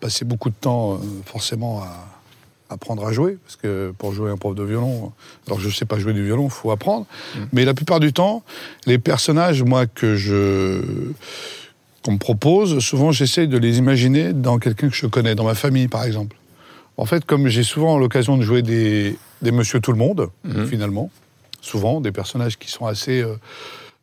[0.00, 2.08] passé beaucoup de temps, euh, forcément, à
[2.74, 5.12] apprendre à jouer, parce que pour jouer un prof de violon,
[5.46, 7.06] alors je ne sais pas jouer du violon, il faut apprendre.
[7.52, 8.42] Mais la plupart du temps,
[8.86, 10.80] les personnages, moi, que je
[12.02, 15.54] qu'on me propose, souvent j'essaye de les imaginer dans quelqu'un que je connais, dans ma
[15.54, 16.36] famille, par exemple.
[16.96, 20.28] En fait, comme j'ai souvent l'occasion de jouer des, des Monsieur Tout le Monde,
[20.68, 21.10] finalement,
[21.62, 23.36] souvent des personnages qui sont assez euh,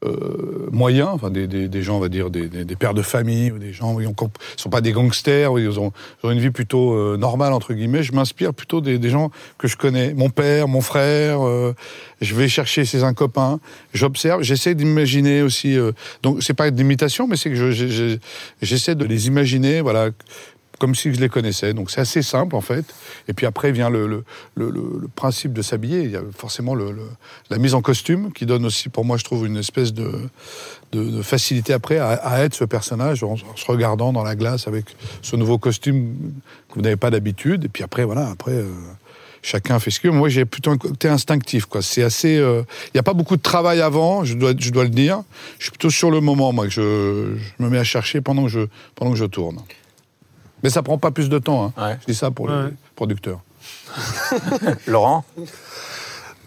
[0.06, 3.52] euh, moyens, enfin des, des- des gens, on va dire, des, des- pères de famille,
[3.52, 4.14] ou des gens qui ne
[4.58, 5.92] sont pas des gangsters, ils ont,
[6.24, 8.04] ils ont une vie plutôt euh, normale, entre guillemets.
[8.04, 10.14] Je m'inspire plutôt des, gens que je connais.
[10.14, 11.74] Mon père, mon frère, euh,
[12.22, 13.60] je vais chercher chez un copain,
[13.94, 15.78] j'observe, j'essaie d'imaginer aussi.
[15.78, 15.92] euh,
[16.24, 18.18] donc, c'est pas d'imitation, mais c'est que je- je-
[18.62, 20.10] j'essaie de les imaginer, voilà
[20.80, 21.74] comme si je les connaissais.
[21.74, 22.86] Donc c'est assez simple en fait.
[23.28, 24.24] Et puis après vient le,
[25.16, 26.04] principe de s'habiller.
[26.04, 29.46] Il y a forcément la mise en costume qui donne aussi pour moi je trouve
[29.46, 30.30] une espèce de,
[31.22, 34.86] facilité après à, être ce personnage en, se regardant dans la glace avec
[35.22, 36.16] ce nouveau costume
[36.70, 37.66] que vous n'avez pas d'habitude.
[37.66, 38.54] Et puis après voilà, après...
[38.54, 38.72] euh,
[39.42, 40.18] Chacun fait ce qu'il veut.
[40.18, 41.66] Moi, j'ai plutôt un côté instinctif.
[41.82, 42.38] C'est assez.
[42.38, 44.26] euh, Il n'y a pas beaucoup de travail avant.
[44.26, 45.24] Je dois, le dire.
[45.60, 49.16] Je suis plutôt sur le moment, moi, que je, me mets à chercher pendant que
[49.16, 49.60] je tourne.
[50.64, 51.66] Mais ça prend pas plus de temps.
[51.78, 51.84] hein.
[51.90, 51.98] Ouais.
[52.02, 52.66] Je dis ça pour Ouais.
[52.66, 53.40] les producteurs.
[54.88, 55.24] Laurent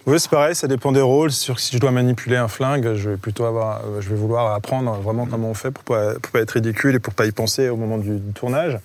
[0.07, 1.31] Oui, c'est pareil, ça dépend des rôles.
[1.31, 4.09] C'est sûr que si je dois manipuler un flingue, je vais plutôt avoir, euh, je
[4.09, 7.15] vais vouloir apprendre vraiment comment on fait pour pas, pour pas être ridicule et pour
[7.15, 8.79] pas y penser au moment du, du tournage.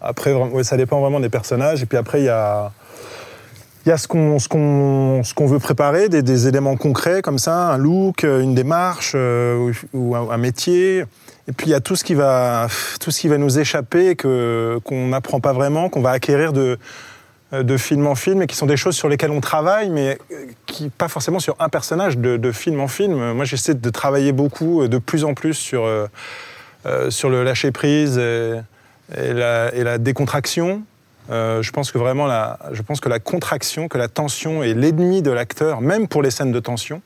[0.00, 1.82] Après, vraiment, ouais, ça dépend vraiment des personnages.
[1.82, 2.72] Et puis après, il y a,
[3.84, 7.20] il y a ce qu'on ce qu'on ce qu'on veut préparer, des, des éléments concrets
[7.22, 11.04] comme ça, un look, une démarche euh, ou, ou un, un métier.
[11.48, 12.68] Et puis il y a tout ce qui va
[13.00, 16.78] tout ce qui va nous échapper que qu'on n'apprend pas vraiment, qu'on va acquérir de
[17.52, 20.18] de film en film et qui sont des choses sur lesquelles on travaille, mais
[20.64, 23.32] qui pas forcément sur un personnage de, de film en film.
[23.32, 26.06] Moi, j'essaie de travailler beaucoup, de plus en plus sur euh,
[26.86, 28.60] euh, sur le lâcher prise et,
[29.16, 30.82] et la, et la décontraction.
[31.30, 34.74] Euh, je pense que vraiment, la, je pense que la contraction, que la tension est
[34.74, 37.02] l'ennemi de l'acteur, même pour les scènes de tension.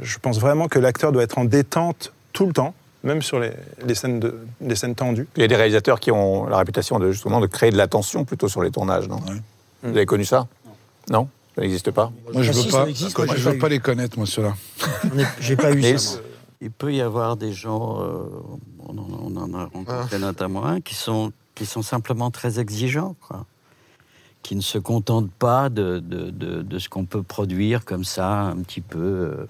[0.00, 3.52] Je pense vraiment que l'acteur doit être en détente tout le temps, même sur les,
[3.84, 5.28] les scènes, de, les scènes tendues.
[5.36, 7.88] Il y a des réalisateurs qui ont la réputation de justement de créer de la
[7.88, 9.20] tension plutôt sur les tournages, non
[9.82, 10.46] Vous avez connu ça
[11.10, 11.28] Non?
[11.54, 12.10] Ça n'existe pas?
[12.32, 12.68] Moi, je Ah veux si,
[13.12, 13.24] pas.
[13.26, 14.54] moi, je veux pas les connaître, moi, ceux-là.
[15.40, 16.12] J'ai pas eu ça.
[16.14, 16.22] moi.
[16.62, 18.22] Il peut y avoir des gens, euh,
[18.88, 23.16] on, en, on en a rencontré notamment un, qui sont, qui sont simplement très exigeants,
[23.26, 23.44] quoi.
[24.44, 28.42] qui ne se contentent pas de, de, de, de ce qu'on peut produire comme ça,
[28.42, 29.46] un petit peu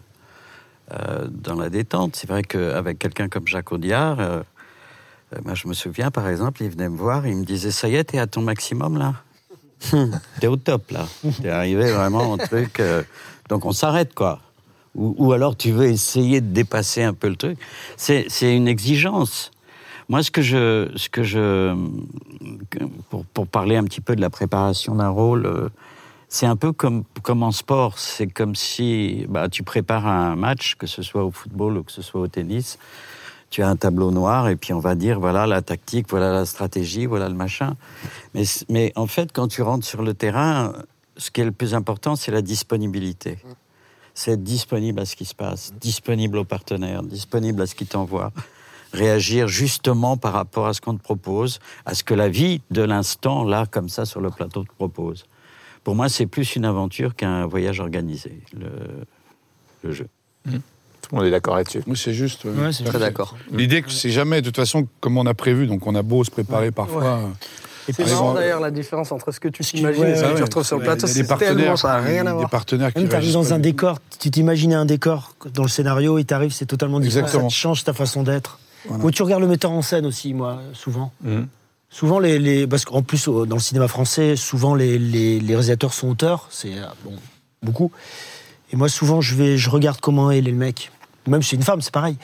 [0.92, 2.16] euh, dans la détente.
[2.16, 4.42] C'est vrai qu'avec quelqu'un comme Jacques Audiard, euh,
[5.34, 7.88] euh, moi, je me souviens par exemple, il venait me voir, il me disait Ça
[7.88, 9.14] y est, t'es à ton maximum là
[10.40, 11.06] T'es au top là.
[11.40, 12.78] T'es arrivé vraiment au truc.
[12.80, 13.02] euh,
[13.48, 14.40] donc on s'arrête quoi.
[14.94, 17.58] Ou, ou alors tu veux essayer de dépasser un peu le truc.
[17.96, 19.50] C'est une exigence.
[20.08, 21.74] Moi, ce que je, ce que je,
[23.08, 25.70] pour, pour parler un petit peu de la préparation d'un rôle,
[26.32, 27.98] c'est un peu comme, comme en sport.
[27.98, 31.92] C'est comme si bah, tu prépares un match, que ce soit au football ou que
[31.92, 32.78] ce soit au tennis.
[33.50, 36.46] Tu as un tableau noir et puis on va dire voilà la tactique, voilà la
[36.46, 37.76] stratégie, voilà le machin.
[38.32, 40.72] Mais, mais en fait, quand tu rentres sur le terrain,
[41.18, 43.36] ce qui est le plus important, c'est la disponibilité.
[44.14, 47.84] C'est être disponible à ce qui se passe, disponible aux partenaires, disponible à ce qui
[47.84, 48.32] t'envoie
[48.94, 52.82] réagir justement par rapport à ce qu'on te propose, à ce que la vie de
[52.82, 55.26] l'instant, là, comme ça, sur le plateau, te propose.
[55.84, 58.68] Pour moi, c'est plus une aventure qu'un voyage organisé, le,
[59.82, 60.06] le jeu.
[60.44, 60.50] Tout
[61.10, 61.82] le monde est d'accord là-dessus.
[61.86, 62.46] Moi, c'est juste.
[62.46, 63.36] euh, Ouais, c'est Très d'accord.
[63.50, 66.22] L'idée que c'est jamais, de toute façon, comme on a prévu, donc on a beau
[66.24, 67.04] se préparer parfois.
[67.04, 67.26] euh,
[67.92, 70.34] C'est marrant d'ailleurs la différence entre ce que tu t'imagines ouais, et ce que ouais,
[70.36, 71.06] tu retrouves sur le plateau.
[71.08, 72.48] des C'est partenaires, tellement, ça n'a rien à des voir.
[72.50, 76.24] partenaires qui Même t'arrives dans un décor, tu t'imaginais un décor dans le scénario, il
[76.24, 77.26] t'arrive, c'est totalement différent.
[77.26, 77.50] Exactement.
[77.50, 78.60] Ça te change ta façon d'être.
[78.86, 79.04] Voilà.
[79.04, 81.12] Ou tu regardes le metteur en scène aussi, moi, souvent.
[81.22, 81.48] Mhm.
[81.92, 85.92] Souvent, les, les- parce qu'en plus, dans le cinéma français, souvent les, les, les réalisateurs
[85.92, 87.12] sont auteurs, c'est euh, bon,
[87.62, 87.92] beaucoup.
[88.72, 90.90] Et moi, souvent, je, vais, je regarde comment est le mec.
[91.26, 92.16] Même si c'est une femme, c'est pareil.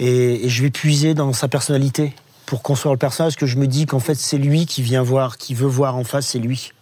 [0.00, 2.12] Et, et je vais puiser dans sa personnalité
[2.46, 5.36] pour construire le personnage, que je me dis qu'en fait, c'est lui qui vient voir,
[5.38, 6.72] qui veut voir en face, c'est lui.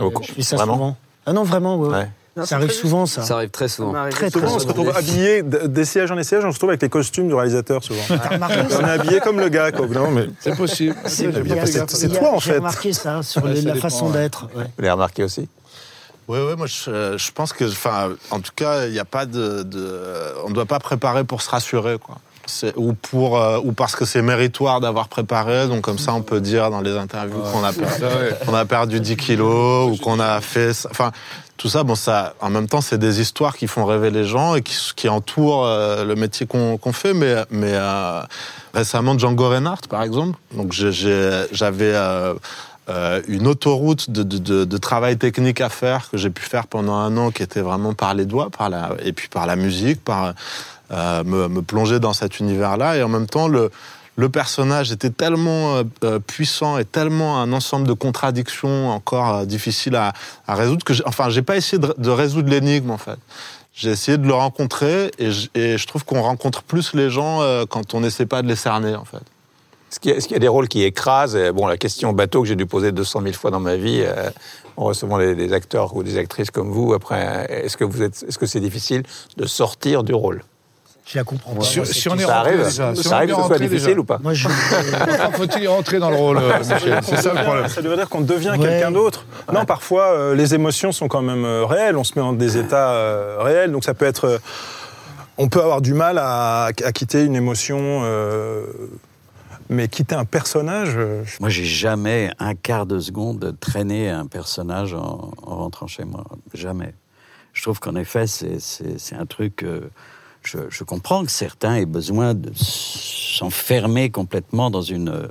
[0.00, 0.96] Au- Je fais ça Vraiment souvent.
[1.26, 1.88] Ah non, vraiment, ouais.
[1.90, 2.10] Ouais.
[2.36, 3.22] Non, Ça arrive très souvent, ça.
[3.22, 3.92] Ça arrive très souvent.
[3.92, 6.50] M'arrive Très, souvent, très on se retrouve habillé d- des sièges en des sièges, on
[6.50, 8.02] se retrouve avec les costumes du réalisateur souvent.
[8.30, 9.86] Remarqué on est habillé comme le gars, quoi.
[9.88, 10.94] Non, mais C'est possible.
[11.06, 12.58] C'est J'ai fait toi, en J'ai fait.
[12.58, 14.12] remarqué ça sur Ouais, les- ça la dépend, façon ouais.
[14.12, 14.44] d'être.
[14.54, 14.64] ouais.
[14.64, 15.48] Vous l'avez remarqué aussi?
[16.28, 19.24] Oui, oui, moi je, je pense que, enfin, en tout cas, il n'y a pas
[19.26, 22.18] de, de- on ne doit pas préparer pour se rassurer, quoi.
[22.76, 26.40] Ou pour, euh, ou parce que c'est méritoire d'avoir préparé, donc comme ça on peut
[26.40, 28.54] dire dans les interviews qu'on a, perdu, ouais.
[28.58, 31.12] a perdu 10 kilos ou qu'on a fait, enfin,
[31.58, 34.54] tout ça, bon, ça, en même temps, c'est des histoires qui font rêver les gens
[34.54, 38.22] et qui, qui entourent euh, le métier qu'on qu'on fait, mais, mais euh,
[38.72, 42.34] récemment Django Reinhardt, par exemple, donc j'avais euh,
[42.88, 46.68] euh, une autoroute de, de, de, de travail technique à faire que j'ai pu faire
[46.68, 49.56] pendant un an, qui était vraiment par les doigts, par la, et puis par la
[49.56, 50.34] musique, par
[50.92, 53.70] euh, me, me plonger dans cet univers-là, et en même temps le
[54.18, 59.44] le personnage était tellement euh, euh, puissant et tellement un ensemble de contradictions encore euh,
[59.44, 60.12] difficiles à,
[60.48, 63.18] résoudre que, enfin, j'ai pas essayé de, résoudre l'énigme en fait.
[63.74, 67.94] J'ai essayé de le rencontrer et je, trouve qu'on rencontre plus les gens euh, quand
[67.94, 69.22] on n'essaie pas de les cerner en fait.
[69.88, 71.38] Est-ce qu'il y, y a des rôles qui écrasent?
[71.54, 74.04] Bon, la question bateau que j'ai dû poser 200 000 fois dans ma vie,
[74.76, 79.04] en recevant des, acteurs ou des actrices comme vous, après, est-ce que que c'est difficile
[79.36, 80.42] de sortir du rôle?
[81.10, 81.58] Je la comprends.
[81.62, 81.84] Si, pas.
[81.86, 83.98] si on est rentré arrive, déjà, si ça on arrive que ce soit difficile déjà.
[84.00, 84.46] ou pas Moi, je.
[84.48, 87.68] Pourquoi faut-il y rentrer dans le rôle, euh, Michel C'est ça le problème.
[87.68, 88.58] Ça veut dire qu'on devient Ouais.
[88.58, 89.24] quelqu'un d'autre.
[89.52, 91.96] Non, parfois, euh, les émotions sont quand même euh, réelles.
[91.96, 93.72] On se met dans des états euh, réels.
[93.72, 94.24] Donc ça peut être.
[94.26, 94.38] euh,
[95.38, 98.00] on peut avoir du mal à, à quitter une émotion.
[98.04, 98.64] euh,
[99.70, 100.90] mais quitter un personnage.
[100.92, 106.04] je- Moi, j'ai jamais un quart de seconde traîné un personnage en, en rentrant chez
[106.04, 106.24] moi.
[106.54, 106.94] Jamais.
[107.52, 109.64] Je trouve qu'en effet, c'est un truc.
[110.42, 115.28] Je, je comprends que certains aient besoin de s'enfermer complètement dans une euh,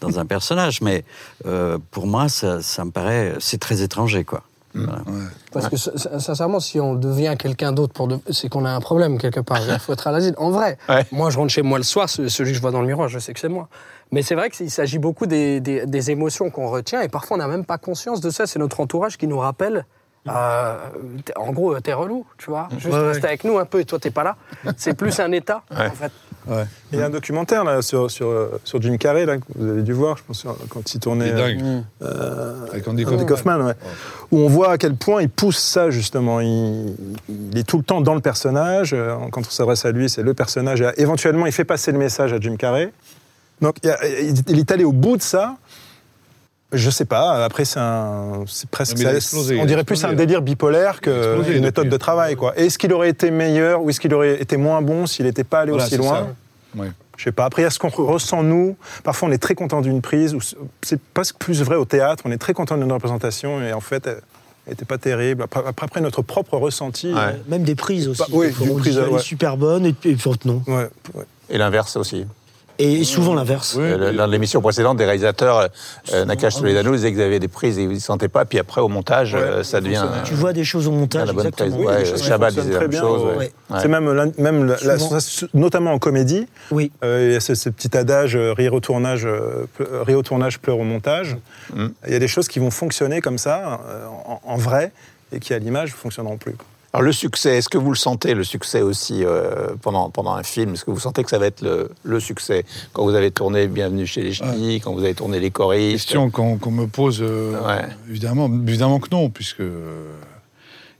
[0.00, 1.04] dans un personnage, mais
[1.46, 4.42] euh, pour moi, ça, ça me paraît c'est très étranger, quoi.
[4.72, 5.02] Voilà.
[5.52, 9.18] Parce que sincèrement, si on devient quelqu'un d'autre, pour de- c'est qu'on a un problème
[9.18, 9.58] quelque part.
[9.68, 10.34] Il faut être à l'asile.
[10.38, 11.04] En vrai, Ouais.
[11.10, 13.08] moi je rentre chez moi le soir, ce- celui que je vois dans le miroir,
[13.08, 13.68] je sais que c'est moi.
[14.12, 17.38] Mais c'est vrai qu'il s'agit beaucoup des, des- des émotions qu'on retient et parfois on
[17.38, 18.46] n'a même pas conscience de ça.
[18.46, 19.86] C'est notre entourage qui nous rappelle.
[20.28, 20.76] Euh,
[21.36, 22.68] en gros, t'es relou, tu vois.
[22.78, 23.28] Juste Ouais, reste ouais.
[23.28, 24.36] avec nous un peu et toi t'es pas là.
[24.76, 26.12] C'est plus un état, en fait.
[26.92, 29.68] Il y a un documentaire là, sur, sur, euh, sur Jim Carrey là, que vous
[29.70, 31.32] avez dû voir, je pense, quand il tournait.
[32.02, 33.74] euh, Avec Andy Andy Kaufman.
[34.30, 36.40] Où on voit à quel point il pousse ça, justement.
[36.40, 36.96] Il,
[37.52, 38.92] il est tout le temps dans le personnage.
[38.94, 40.80] Euh, Quand on s'adresse à lui, c'est le personnage.
[40.80, 42.90] Et éventuellement, il fait passer le message à Jim Carrey.
[43.60, 44.06] Donc, il, y a-
[44.48, 45.56] il est allé au bout de ça.
[46.72, 47.44] Je sais pas.
[47.44, 48.96] Après, c'est un, c'est presque.
[48.98, 52.56] Ça- explosé, on a dirait plus un délire bipolaire qu'une méthode de travail, quoi.
[52.56, 55.60] Est-ce qu'il aurait été meilleur ou est-ce qu'il aurait été moins bon s'il n'était pas
[55.60, 56.28] allé Voilà, aussi loin
[56.76, 56.80] ça.
[56.80, 56.88] Ouais.
[57.16, 57.44] je sais pas.
[57.46, 58.76] Après, il y a ce qu'on ressent nous.
[59.02, 60.34] Parfois, on est très content d'une prise.
[60.34, 60.38] ou
[60.82, 62.22] C'est presque plus vrai au théâtre.
[62.26, 64.20] On est très content d'une représentation et en fait, elle
[64.68, 65.42] n'était pas terrible.
[65.42, 67.12] Après, après, notre propre ressenti.
[67.12, 67.40] Ouais.
[67.48, 68.20] Même des prises aussi.
[68.20, 69.18] Bah, oui, Des fois, du on dit prise, qu'elle est ouais.
[69.18, 70.62] super bonne et et non.
[70.68, 71.24] Ouais, ouais.
[71.48, 72.26] Et l'inverse aussi.
[72.82, 73.74] Et souvent l'inverse.
[73.78, 74.16] Oui, Euh, oui.
[74.16, 75.68] Dans l'émission précédente, des réalisateurs,
[76.12, 78.80] euh, Nakash Toledano, disaient qu'ils avaient des prises et ils ne sentaient pas, puis après,
[78.80, 80.06] au montage, Ouais, euh, ça devient.
[80.24, 81.66] Tu vois des choses au euh, montage, la bonne prise.
[81.66, 81.78] exactement.
[81.78, 82.04] Oui, Ouais,
[82.48, 83.36] fonctionnent disait la très même bien, chose.
[83.36, 83.52] ouais.
[83.80, 84.96] C'est même, la, même la- la
[85.54, 86.90] notamment en comédie, Oui.
[87.04, 89.66] euh, il y a ce, ce petit adage euh, rire au tournage, euh,
[90.06, 91.36] rire au tournage, pleure au montage.
[91.74, 91.86] Mm.
[92.06, 94.92] Il y a des choses qui vont fonctionner comme ça, euh, en, en vrai,
[95.32, 96.54] et qui à l'image ne fonctionneront plus.
[96.92, 100.42] Alors le succès, est-ce que vous le sentez, le succès aussi, euh, pendant, pendant un
[100.42, 100.72] film?
[100.74, 102.64] Est-ce que vous sentez que ça va être le, le succès?
[102.92, 106.30] Quand vous avez tourné Bienvenue chez les Ch'tis, quand vous avez tourné Les choristes Question
[106.30, 107.84] qu'on me pose, euh, Ouais.
[108.08, 110.12] évidemment, évidemment que non, puisque euh,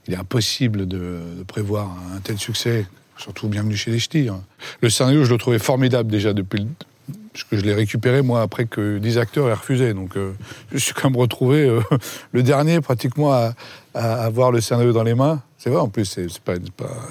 [0.07, 2.85] il est impossible de, de prévoir un tel succès,
[3.17, 4.29] surtout bienvenue chez les ch'tis.
[4.29, 4.41] hein.
[4.79, 6.67] Le scénario, je le trouvais formidable déjà depuis
[7.33, 9.93] parce que je l'ai récupéré moi après que 10 acteurs aient refusé.
[9.93, 10.33] Donc euh,
[10.71, 11.81] je suis quand même retrouvé euh,
[12.31, 13.53] le dernier pratiquement à,
[13.93, 15.41] à avoir le scénario dans les mains.
[15.57, 16.53] C'est vrai en plus, c'est pas,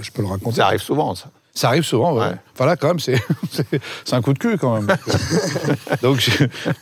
[0.00, 0.56] je peux le raconter.
[0.56, 1.30] Ça arrive souvent, ça.
[1.52, 2.20] Ça arrive souvent, ouais.
[2.20, 2.34] Ouais.
[2.54, 4.96] Enfin là, quand même, c'est un coup de cul, quand même.
[6.02, 6.28] Donc,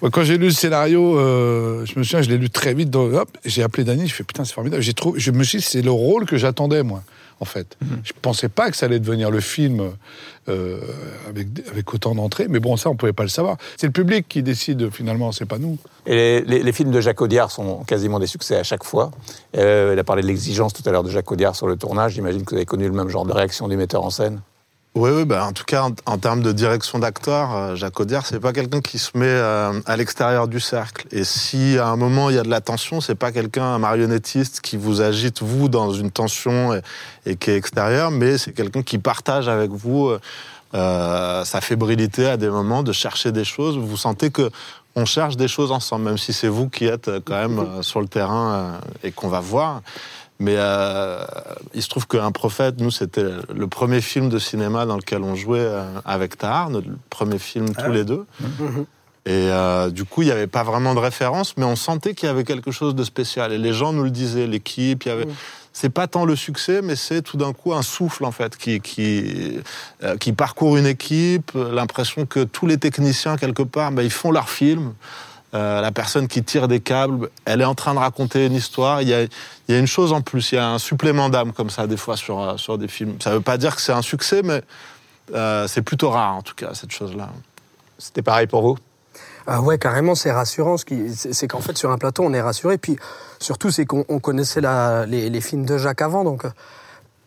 [0.03, 2.95] moi, quand j'ai lu le scénario, euh, je me souviens, je l'ai lu très vite.
[2.95, 4.83] hop, j'ai appelé Dany, je fais putain, c'est formidable.
[4.83, 7.03] J'ai trouvé, je me suis dit, c'est le rôle que j'attendais, moi,
[7.41, 7.77] en fait.
[7.81, 8.01] Mhm.
[8.05, 9.91] Je pensais pas que ça allait devenir le film
[10.49, 10.81] euh,
[11.29, 13.57] avec, avec autant d'entrées, mais bon, ça, on pouvait pas le savoir.
[13.77, 15.79] C'est le public qui décide, finalement, c'est pas nous.
[16.07, 19.11] Et les, les- les films de Jacques Audiard sont quasiment des succès à chaque fois.
[19.57, 22.13] Euh, il a parlé de l'exigence tout à l'heure de Jacques Audiard sur le tournage.
[22.15, 24.41] J'imagine que vous avez connu le même genre de réaction du metteur en scène.
[24.99, 28.27] Oui, oui bah, en tout cas, en, en termes de direction d'acteur, euh, Jacques Audiard,
[28.27, 31.07] c'est pas quelqu'un qui se met euh, à l'extérieur du cercle.
[31.13, 33.79] Et si à un moment il y a de la tension, c'est pas quelqu'un, un
[33.79, 36.81] marionnettiste, qui vous agite, vous, dans une tension et,
[37.27, 40.11] et qui est extérieur, mais c'est quelqu'un qui partage avec vous
[40.75, 43.79] euh, sa fébrilité à des moments de chercher des choses.
[43.79, 44.51] Vous sentez que
[44.97, 48.01] on cherche des choses ensemble, même si c'est vous qui êtes quand même euh, sur
[48.01, 49.81] le terrain et qu'on va voir.
[50.41, 51.25] Mais euh,
[51.75, 55.35] il se trouve qu'un prophète, nous, c'était le premier film de cinéma dans lequel on
[55.35, 58.25] jouait euh, avec Tahar, notre premier film tous les deux.
[59.29, 62.29] Et euh, du coup, il n'y avait pas vraiment de référence, mais on sentait qu'il
[62.29, 63.53] y avait quelque chose de spécial.
[63.53, 65.27] Et les gens nous le disaient, l'équipe, il y avait.
[65.75, 68.81] C'est pas tant le succès, mais c'est tout d'un coup un souffle en fait qui
[68.81, 69.61] qui
[70.03, 71.53] euh, qui parcourt une équipe.
[71.55, 74.95] L'impression que tous les techniciens quelque part, ben, ils font leur film.
[75.55, 79.01] Euh, la personne qui tire des câbles, elle est en train de raconter une histoire.
[79.01, 79.31] Il y a, il
[79.69, 81.97] y a une chose en plus, il y a un supplément d'âme comme ça des
[81.97, 83.17] fois sur, euh, sur des films.
[83.23, 84.63] Ça ne veut pas dire que c'est un succès, mais
[85.35, 87.31] euh, c'est plutôt rare en tout cas cette chose-là.
[87.97, 88.77] C'était pareil pour vous?
[89.47, 90.77] Ah ouais, carrément, c'est rassurant.
[90.77, 92.77] Ce qui, c'est, qu'en fait, sur un plateau, on est rassuré.
[92.77, 92.99] Puis
[93.39, 96.51] surtout, c'est qu'on on connaissait la, les, les films de Jacques avant, donc euh,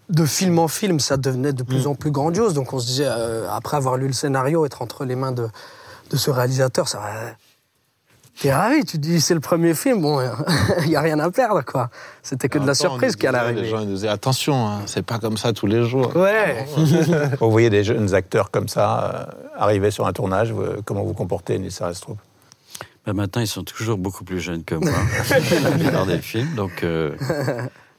[0.10, 2.54] de film en film, ça devenait de plus en plus grandiose.
[2.54, 5.50] Donc on se disait, euh, après avoir lu le scénario, être entre les mains de,
[6.12, 7.08] de ce réalisateur, ça va.
[8.40, 10.20] T'es ravi, tu te dis c'est le premier film, bon,
[10.84, 11.90] il y a rien à perdre quoi.
[12.24, 15.06] C'était que de la surprise allait disait- Les gens ils nous disaient attention, hein, c'est
[15.06, 16.16] pas comme ça tous les jours.
[16.16, 16.66] Ouais.
[17.40, 21.14] Vous voyez des jeunes acteurs comme ça euh, arriver sur un tournage, vous- comment vous
[21.14, 22.18] comportez, Nissa Restrup
[23.06, 24.92] Ben, maintenant, ils sont toujours beaucoup plus jeunes que moi,
[25.64, 26.56] la plupart des films.
[26.56, 27.16] Donc, euh,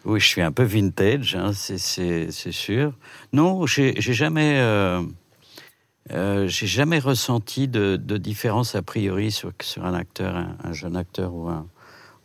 [0.05, 2.93] oui, je suis un peu vintage, hein, c'est- sûr.
[3.33, 5.03] Non, j'ai j'ai jamais, euh,
[6.15, 10.73] euh, j'ai jamais ressenti de, de différence a priori sur, sur un acteur, un, un
[10.73, 11.67] jeune acteur ou un,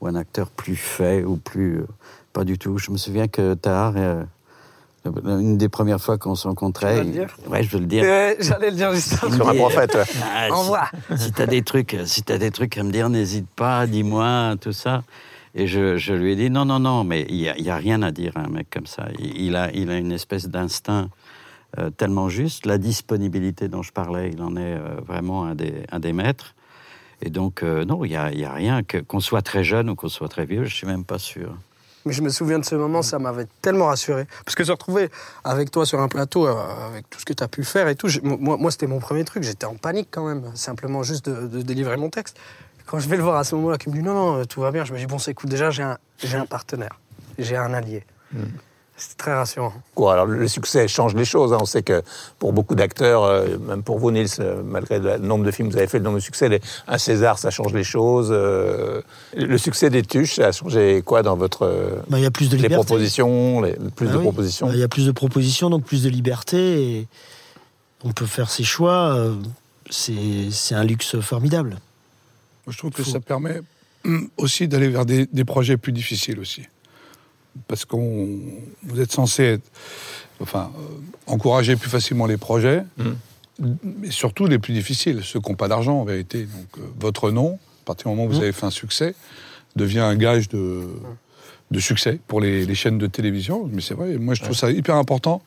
[0.01, 1.79] ou un acteur plus fait ou plus.
[1.79, 1.87] euh,
[2.33, 2.77] pas du tout.
[2.77, 4.23] Je me souviens que Tahar, euh,
[5.05, 6.99] une des premières fois qu'on se rencontrait.
[6.99, 8.03] Tu le dire il- ouais, je veux le dire.
[8.39, 9.31] J'allais le dire juste après.
[9.31, 10.03] Sur un prophète ouais.
[10.21, 10.91] Ah, Au si- revoir.
[11.17, 14.73] si t'as des trucs, si t'as des trucs à me dire, n'hésite pas, dis-moi, tout
[14.73, 15.03] ça.
[15.55, 17.69] Et je, je lui ai dit non, non, non, mais il y a, il y
[17.69, 19.07] a rien à dire à un mec comme ça.
[19.17, 21.09] Il, il a, il a une espèce d'instinct
[21.77, 22.65] euh, tellement juste.
[22.65, 26.55] La disponibilité dont je parlais, il en est euh, vraiment un des, un des maîtres.
[27.21, 29.63] Et donc euh, non, il y a, il y a rien que qu'on soit très
[29.63, 31.57] jeune ou qu'on soit très vieux, je suis même pas sûr.
[32.05, 34.27] Mais je me souviens de ce moment, ça m'avait tellement rassuré.
[34.45, 35.09] Parce que se retrouver
[35.43, 36.55] avec toi sur un plateau, euh,
[36.87, 39.25] avec tout ce que tu as pu faire et tout, moi, moi c'était mon premier
[39.25, 42.39] truc, j'étais en panique quand même, simplement juste de, de délivrer mon texte.
[42.85, 44.71] Quand je vais le voir à ce moment-là, qui me dit non, non, tout va
[44.71, 46.97] bien, je me dis bon, c'est cool, déjà j'ai un, j'ai un partenaire,
[47.37, 48.05] j'ai un allié.
[48.99, 49.73] C'est très rassurant.
[49.93, 51.53] Quoi, alors le succès change les choses.
[51.53, 51.59] hein.
[51.61, 52.01] On sait que
[52.39, 55.73] pour beaucoup d'acteurs, euh, même pour vous, Nils, euh, malgré le nombre de films que
[55.73, 58.29] vous avez fait, le nombre de succès, les- un César, ça change les choses.
[58.31, 59.01] euh,
[59.35, 62.49] le succès des tuches, ça a changé quoi dans votre Bah, Il y a plus
[62.49, 62.83] de les liberté.
[62.85, 64.23] propositions, les, plus Ah de oui.
[64.23, 66.81] propositions Il y a plus de propositions, donc plus de liberté.
[66.97, 67.07] Et
[68.03, 69.15] on peut faire ses choix.
[69.91, 71.77] C'est un luxe formidable.
[72.67, 73.61] Je trouve que ça permet
[74.05, 76.63] hum, aussi d'aller vers des, des projets plus difficiles aussi.
[77.67, 78.27] Parce qu'on
[78.83, 79.71] vous êtes censé être,
[80.39, 80.81] enfin, euh,
[81.25, 82.83] encourager plus facilement les projets,
[83.59, 86.43] mais surtout les plus difficiles, ceux qui n'ont pas d'argent en vérité.
[86.43, 89.15] Donc euh, votre nom, à partir du moment où vous avez fait un succès,
[89.75, 90.83] devient un gage de,
[91.71, 93.69] de succès pour les, les chaînes de télévision.
[93.71, 95.41] Mais c'est vrai, moi je trouve ça hyper important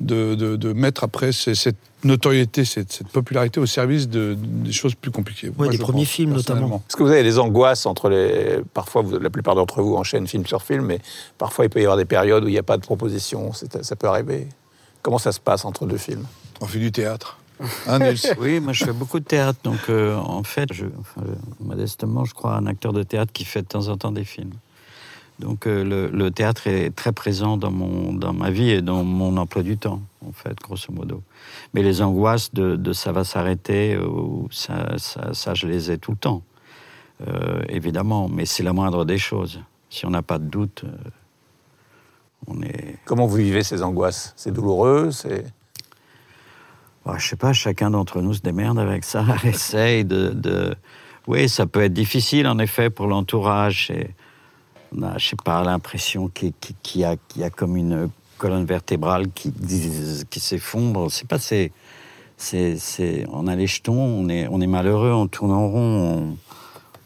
[0.00, 4.72] de, de- de mettre après ces- cette notoriété, cette, cette popularité au service de, des
[4.72, 5.50] choses plus compliquées.
[5.56, 6.82] Moi, des premiers pense, films, notamment.
[6.88, 8.58] Est-ce que vous avez des angoisses entre les...
[8.74, 11.00] Parfois, vous- la plupart d'entre vous enchaînent film sur film, mais
[11.38, 13.52] parfois il peut y avoir des périodes où il n'y a pas de proposition.
[13.52, 14.48] Ça peut arriver.
[15.02, 16.26] Comment ça se passe entre deux films?
[16.60, 17.38] On fait du théâtre.
[17.86, 17.98] Hein,
[18.38, 21.22] Oui, moi je fais beaucoup de théâtre, donc euh, en fait, je, enfin,
[21.60, 24.52] modestement, je crois un acteur de théâtre qui fait de temps en temps des films.
[25.40, 29.02] Donc euh, le, le théâtre est très présent dans, mon, dans ma vie et dans
[29.02, 31.22] mon emploi du temps, en fait, grosso modo.
[31.74, 33.98] Mais les angoisses de, de ça va s'arrêter,
[34.50, 36.42] ça, ça, ça, je les ai tout le temps,
[37.28, 39.60] Euh, évidemment, mais c'est la moindre des choses.
[39.88, 41.10] Si on n'a pas de doute, euh,
[42.48, 42.98] on est...
[43.04, 44.34] Comment vous vivez ces angoisses?
[44.36, 45.44] C'est douloureux C'est
[47.06, 50.74] Bah, je sais pas, chacun d'entre nous se démerde avec ça, essaye de, de-
[51.26, 53.90] Oui, ça peut être difficile en effet pour l'entourage.
[53.90, 54.10] et
[54.96, 56.52] On a, je sais pas, l'impression qu'il
[56.96, 59.52] y, a- qu'il y a comme une colonne vertébrale qui,
[60.30, 61.10] qui s'effondre.
[61.10, 61.72] C'est pas, c'est,
[63.32, 66.36] on a les jetons, on est, on est malheureux, on tourne en rond,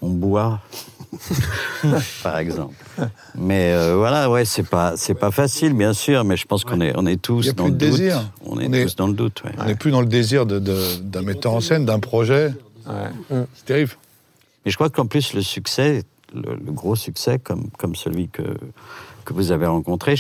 [0.03, 0.61] on, on boit,
[2.22, 2.74] par exemple.
[3.35, 6.81] Mais euh, voilà, ouais, c'est pas, c'est pas facile, bien sûr, mais je pense qu'on
[6.81, 7.98] est, on est tous Il y a dans plus le de doute.
[7.98, 8.31] désir.
[8.44, 9.52] On est On est- tous dans le doute, ouais.
[9.58, 12.52] On n'est plus dans le désir de- d'un metteur en scène, d'un projet.
[13.54, 13.92] C'est terrible.
[14.65, 16.02] Mais je crois qu'en plus, le succès,
[16.35, 18.42] le, le gros succès, comme, comme celui que,
[19.24, 20.14] que vous avez rencontré,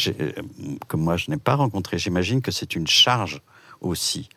[0.88, 3.40] que moi je n'ai pas rencontré, j'imagine que c'est une charge
[3.80, 4.28] aussi.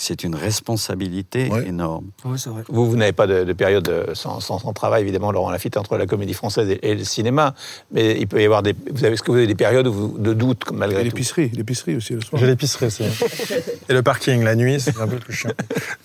[0.00, 1.66] C'est une responsabilité Ouais.
[1.66, 2.10] énorme.
[2.24, 2.62] Oui, c'est vrai.
[2.68, 5.76] Vous, vous n'avez pas de, de période euh, sans, sans, sans travail, évidemment, Laurent Lafitte,
[5.76, 7.56] entre la comédie française et, et le cinéma.
[7.90, 8.76] Mais il peut y avoir des.
[8.92, 11.04] Vous avez, est-ce que vous avez des périodes où vous- de doute, Et malgré tout?
[11.06, 12.38] L'épicerie, l'épicerie aussi le soir.
[12.40, 13.02] J'ai l'épicerie aussi.
[13.88, 15.50] Et le parking la nuit, c'est un peu plus chiant.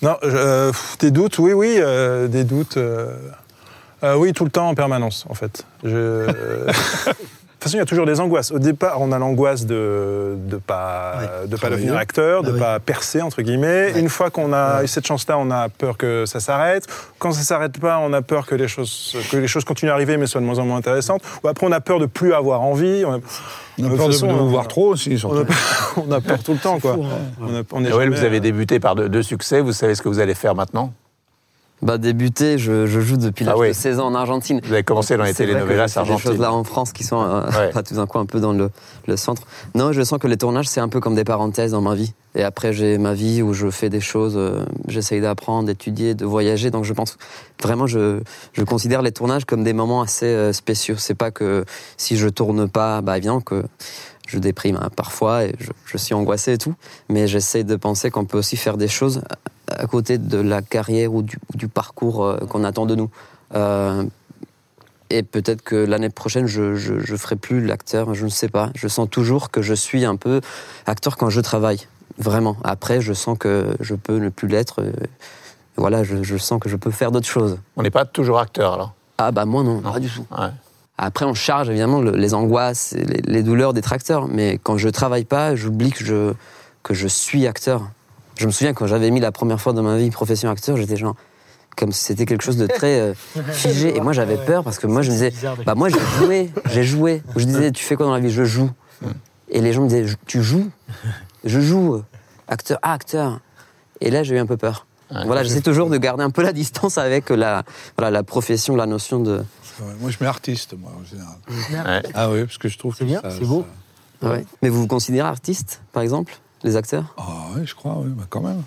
[0.02, 2.78] Non, je- euh, des doutes, oui, oui, euh, des doutes.
[2.78, 3.16] euh,
[4.04, 5.66] euh, oui, tout le temps en permanence, en fait.
[5.84, 6.28] Je...
[7.64, 8.52] De toute façon, il y a toujours des angoisses.
[8.52, 11.48] Au départ, on a l'angoisse de ne pas, Ouais.
[11.48, 12.60] de pas devenir acteur, de Ah ne oui.
[12.60, 13.94] pas percer, entre guillemets.
[13.98, 16.86] Une fois qu'on a eu cette chance-là, on a peur que ça s'arrête.
[17.20, 19.94] Quand ça s'arrête pas, on a peur que les, choses, que les choses continuent à
[19.94, 21.22] arriver, mais soient de moins en moins intéressantes.
[21.42, 23.06] Ou après, on a peur de plus avoir envie.
[23.08, 23.20] On a,
[23.80, 25.38] On a toute peur de, façon, de vous voir trop aussi, on surtout.
[25.38, 26.96] a, peur, on a peur tout le temps, quoi.
[26.96, 27.18] fou, hein.
[27.40, 29.62] On a- on est Noël, jamais, vous avez euh, débuté par deux, deux succès.
[29.62, 30.92] Vous savez ce que vous allez faire maintenant?
[31.84, 33.68] Bah débuter, je, je joue depuis Ah l'âge oui.
[33.70, 34.62] de 16 ans en Argentine.
[34.64, 36.32] Vous avez commencé dans les telenovelas fais des argentines.
[36.32, 37.70] choses là en France qui sont euh, Ouais.
[37.74, 38.70] pas tout d'un coup un peu dans le,
[39.06, 39.44] le centre.
[39.76, 42.14] Non, je sens que les tournages c'est un peu comme des parenthèses dans ma vie.
[42.36, 46.26] Et après j'ai ma vie où je fais des choses, euh, j'essaye d'apprendre, d'étudier, de
[46.26, 46.72] voyager.
[46.72, 47.18] Donc je pense
[47.62, 48.22] vraiment je
[48.54, 50.96] je considère les tournages comme des moments assez euh, spéciaux.
[50.98, 51.66] C'est pas que
[51.98, 53.64] si je tourne pas, bah évidemment que
[54.26, 56.76] je déprime hein, parfois et je, je suis angoissé et tout.
[57.10, 59.22] Mais j'essaye de penser qu'on peut aussi faire des choses
[59.70, 63.10] à, côté de la carrière ou du, ou du parcours euh, qu'on attend de nous.
[63.56, 64.04] Euh,
[65.10, 68.72] et peut-être que l'année prochaine, je, je, je ferai plus l'acteur, je ne sais pas.
[68.76, 70.42] Je sens toujours que je suis un peu
[70.88, 71.88] acteur quand je travaille.
[72.18, 72.58] Vraiment.
[72.64, 74.82] Après, je sens que je peux ne plus l'être.
[74.82, 74.92] euh,
[75.78, 77.58] Voilà, je, je sens que je peux faire d'autres choses.
[77.76, 78.94] On n'est pas toujours acteur, alors?
[79.20, 79.92] Ah bah moi non, Non.
[79.94, 80.26] pas du tout.
[80.32, 80.50] Ouais.
[80.98, 84.28] Après, on charge évidemment le- les angoisses, les, les douleurs des tracteurs.
[84.28, 86.34] Mais quand je travaille pas, j'oublie que je,
[86.84, 87.90] que je suis acteur.
[88.38, 90.98] Je me souviens quand j'avais mis la première fois dans ma vie profession acteur, j'étais
[90.98, 91.16] genre
[91.78, 93.14] comme si c'était quelque chose de très euh,
[93.52, 93.96] figé.
[93.96, 95.34] Et moi, j'avais peur parce que moi, je me disais,
[95.66, 97.24] bah moi, j'ai joué, j'ai joué.
[97.36, 98.30] Je disais, tu fais quoi dans la vie?
[98.30, 98.70] Je joue.
[99.50, 100.70] Et les gens me disaient, tu joues?
[101.44, 101.96] Je joue.
[101.96, 102.04] euh,
[102.48, 103.40] Acteur, ah, acteur.
[104.02, 104.86] Et là, j'ai eu un peu peur.
[105.26, 107.64] Voilà, j'essaie toujours de garder un peu la distance avec la,
[107.98, 109.44] voilà, la profession, la notion de.
[110.00, 111.36] Moi, je mets artiste, moi, en général.
[112.04, 112.10] Ouais.
[112.16, 113.66] Ah oui, parce que je trouve C'est que bien, ça- c'est beau.
[114.22, 114.46] ça- Ouais.
[114.62, 117.14] Mais vous vous considérez artiste, par exemple, les acteurs?
[117.18, 118.64] Ah oui, je crois, oui, bah, quand même.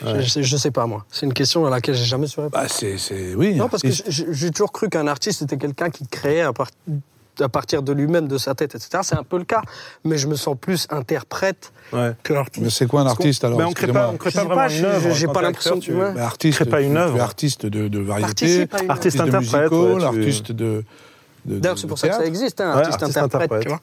[0.00, 1.04] Je, je sais- je sais pas, moi.
[1.10, 2.62] C'est une question à laquelle j'ai jamais su répondre.
[2.62, 3.54] Bah, c'est, c'est, oui.
[3.56, 6.70] non, parce que j'ai toujours cru qu'un artiste, c'était quelqu'un qui créait à, part-
[7.40, 9.00] à partir de lui-même, de sa tête, etc.
[9.02, 9.62] C'est un peu le cas.
[10.04, 12.12] Mais je me sens plus interprète Ouais.
[12.22, 12.62] que l'artiste.
[12.64, 14.02] Mais c'est quoi un artiste alors Ben, on crée Excusez-moi.
[14.08, 15.14] pas, on crée pas vraiment pas, une œuvre.
[15.14, 16.12] j'ai- pas l'impression que- ouais.
[16.14, 17.20] Bah, artiste, crée pas une tu- tu œuvre.
[17.20, 20.84] artiste de, de variété, Artiste de interprète, musical, ouais, tu- artiste de.
[21.44, 23.62] D'ailleurs, c'est pour ça que ça existe, hein, Ouais, artiste, interprète, interprète.
[23.62, 23.80] tu vois.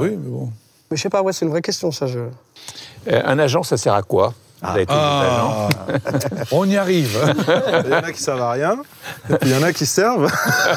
[0.00, 0.50] Oui, mais bon.
[0.90, 2.06] Mais je sais pas, ouais, c'est une vraie question, ça.
[2.06, 2.18] Je...
[2.18, 4.34] Euh, un agent, ça sert à quoi?
[4.62, 5.68] Avez été Ah,
[6.52, 7.16] on y arrive.
[7.86, 8.76] Il y en a qui servent à rien,
[9.30, 10.30] et puis il y en a qui servent.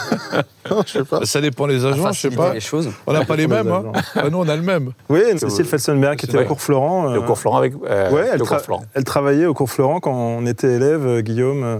[0.71, 1.25] non, je sais pas.
[1.25, 2.53] Ça dépend des agents, je sais pas.
[2.53, 2.89] les choses.
[3.05, 3.69] On n'a pas les mêmes.
[3.69, 3.91] Hein.
[3.93, 4.05] agents.
[4.15, 4.93] Ah, nous, on a le même.
[5.09, 6.45] Oui, Cécile Felsenberg qui était vrai.
[6.45, 7.11] au cours Florent.
[7.13, 7.73] Le cours Florent avec.
[7.85, 8.85] euh, Ouais, elle, le tra- cours Florent.
[8.93, 11.79] elle travaillait au cours Florent quand on était élèves, euh, Guillaume, euh,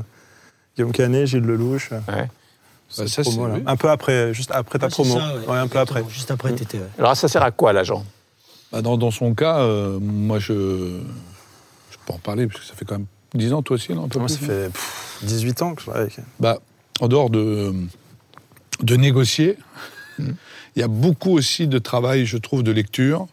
[0.75, 1.89] Guillaume Canet, Gilles Lelouch.
[1.91, 2.27] Ouais.
[2.89, 3.03] ça.
[3.65, 5.15] Un peu après, juste après ta promo.
[5.17, 6.03] ça, ouais, un peu après.
[6.09, 6.81] Juste après, t'étais.
[6.99, 8.03] Alors, ça sert à quoi, l'agent?
[8.74, 10.99] Bah, dans, dans son cas, euh, moi, je.
[11.91, 13.05] Je peux en parler, parce que ça fait quand même
[13.36, 15.74] 10 ans, toi aussi, non un peu Moi, plus, ça non fait pff, 18 ans
[15.76, 16.19] que je travaille avec.
[16.39, 16.57] bah,
[16.99, 17.74] en dehors de,
[18.82, 19.57] de négocier,
[20.19, 20.36] il
[20.76, 23.28] y a beaucoup aussi de travail, je trouve, de lecture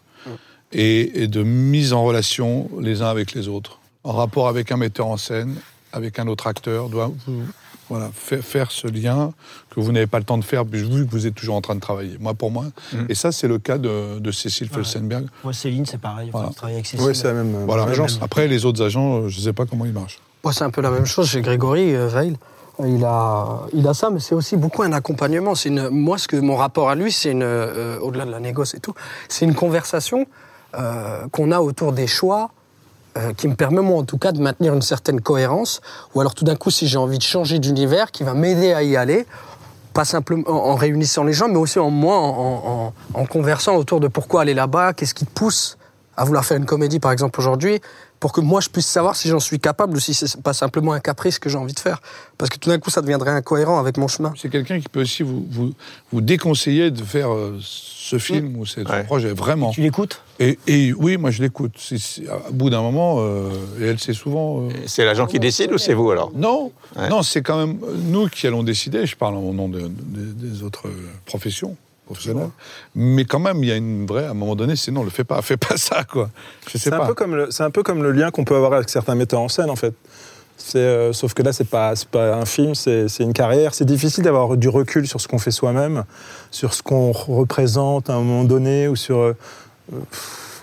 [0.72, 3.80] et, et de mise en relation les uns avec les autres.
[4.05, 5.57] En rapport avec un metteur en scène,
[5.93, 7.43] avec un autre acteur, doit vous-
[7.91, 9.32] voilà, faire, faire ce lien
[9.68, 11.74] que vous n'avez pas le temps de faire, vu que vous êtes toujours en train
[11.74, 12.16] de travailler.
[12.20, 12.64] Moi, pour moi.
[13.09, 15.26] Et ça, c'est le cas de, de Cécile Felsenberg.
[15.45, 16.30] Moi, Céline, c'est pareil.
[16.32, 16.51] Voilà.
[16.62, 17.07] avec Cécile.
[17.07, 17.82] Oui, c'est la même, Voilà.
[17.84, 18.18] même agence.
[18.22, 20.20] Après, les autres agents, euh, je ne sais pas comment ils marchent.
[20.45, 22.36] Moi, c'est un peu la même chose chez Grégory euh, Veil.
[22.82, 25.55] Il a, il a ça, mais c'est aussi beaucoup un accompagnement.
[25.55, 28.41] C'est une, moi, ce que mon rapport à lui, c'est une, euh, au-delà de la
[28.41, 28.95] négoce et tout,
[29.28, 30.26] c'est une conversation
[30.78, 32.53] euh, qu'on a autour des choix
[33.16, 35.80] euh, qui me permet, moi, en tout cas, de maintenir une certaine cohérence.
[36.14, 38.82] Ou alors, tout d'un coup, si j'ai envie de changer d'univers, qui va m'aider à
[38.82, 39.26] y aller,
[39.94, 43.98] pas simplement en, réunissant les gens, mais aussi en moi, en, en- en conversant autour
[44.00, 45.76] de pourquoi aller là-bas, qu'est-ce qui te pousse
[46.16, 47.80] à vouloir faire une comédie, par exemple, aujourd'hui,
[48.21, 50.93] pour que moi, je puisse savoir si j'en suis capable ou si c'est pas simplement
[50.93, 52.01] un caprice que j'ai envie de faire.
[52.37, 54.35] Parce que tout d'un coup, ça deviendrait incohérent avec mon chemin.
[54.37, 55.73] C'est quelqu'un qui peut aussi vous, vous,
[56.12, 59.05] vous déconseiller de faire euh, ce film ou ce Ouais.
[59.05, 59.71] projet, vraiment.
[59.71, 60.21] Tu l'écoutes?
[60.39, 61.73] Et, et oui, moi je l'écoute.
[62.29, 63.51] À bout d'un moment, euh,
[63.81, 64.62] et elle sait souvent.
[64.62, 66.31] euh, C'est l'agent qui décide ou c'est vous, alors?
[66.35, 67.09] Non, Ouais.
[67.09, 69.07] non, c'est quand même nous qui allons décider.
[69.07, 69.89] Je parle au nom de- de-
[70.49, 70.85] des autres
[71.25, 71.77] professions
[72.94, 74.26] Mais quand même, il y a une vraie.
[74.26, 76.30] À un moment donné, sinon, le fais pas, fais pas ça, quoi.
[76.66, 77.06] Je sais C'est un, pas.
[77.06, 79.40] peu comme le- c'est un peu comme le lien qu'on peut avoir avec certains metteurs
[79.40, 79.94] en scène, en fait.
[80.74, 83.72] Euh, sauf que là, c'est pas, pas un film, c'est, une carrière.
[83.74, 86.04] C'est difficile d'avoir du recul sur ce qu'on fait soi-même,
[86.50, 89.18] sur ce qu'on représente à un moment donné, ou sur.
[89.18, 89.36] euh,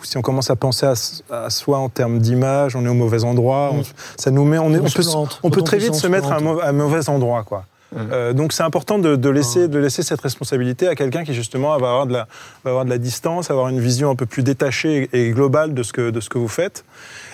[0.04, 0.86] si on commence à penser
[1.30, 3.72] à, soi en termes d'image, on est au mauvais endroit.
[3.74, 3.84] on-
[4.18, 6.32] ça nous met, on, est, On on, se peut, on très vite se se mettre
[6.32, 7.66] à un, à un mauvais endroit, quoi.
[7.96, 11.70] Euh, donc c'est important de, de laisser, de laisser cette responsabilité à quelqu'un qui justement
[11.78, 12.28] va avoir, de la,
[12.64, 15.84] va avoir de la distance, avoir une vision un peu plus détachée et globale de
[15.84, 16.84] ce que, de ce que vous faites.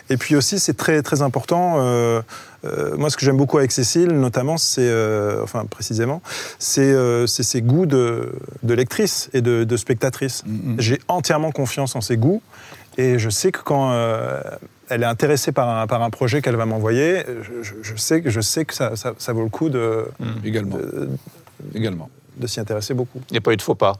[0.10, 1.78] Et puis aussi, c'est très, très important.
[1.78, 2.22] euh,
[2.66, 6.22] euh, moi, ce que j'aime beaucoup avec Cécile, notamment, c'est, euh, enfin précisément,
[6.60, 8.34] c'est euh, c'est ses goûts de,
[8.64, 10.43] de lectrice et de, de spectatrice.
[10.78, 12.41] J'ai entièrement confiance en ses goûts.
[12.97, 14.39] Et je sais que quand euh,
[14.90, 18.22] elle est intéressée par un, par un projet qu'elle va m'envoyer, je, je- je sais
[18.22, 20.06] que, je sais que ça, ça- ça vaut le coup de,
[20.44, 20.76] Également.
[20.78, 21.10] de,
[21.74, 22.10] Également.
[22.38, 23.22] de s'y intéresser beaucoup.
[23.30, 23.94] Il n'y a pas eu de faux pas.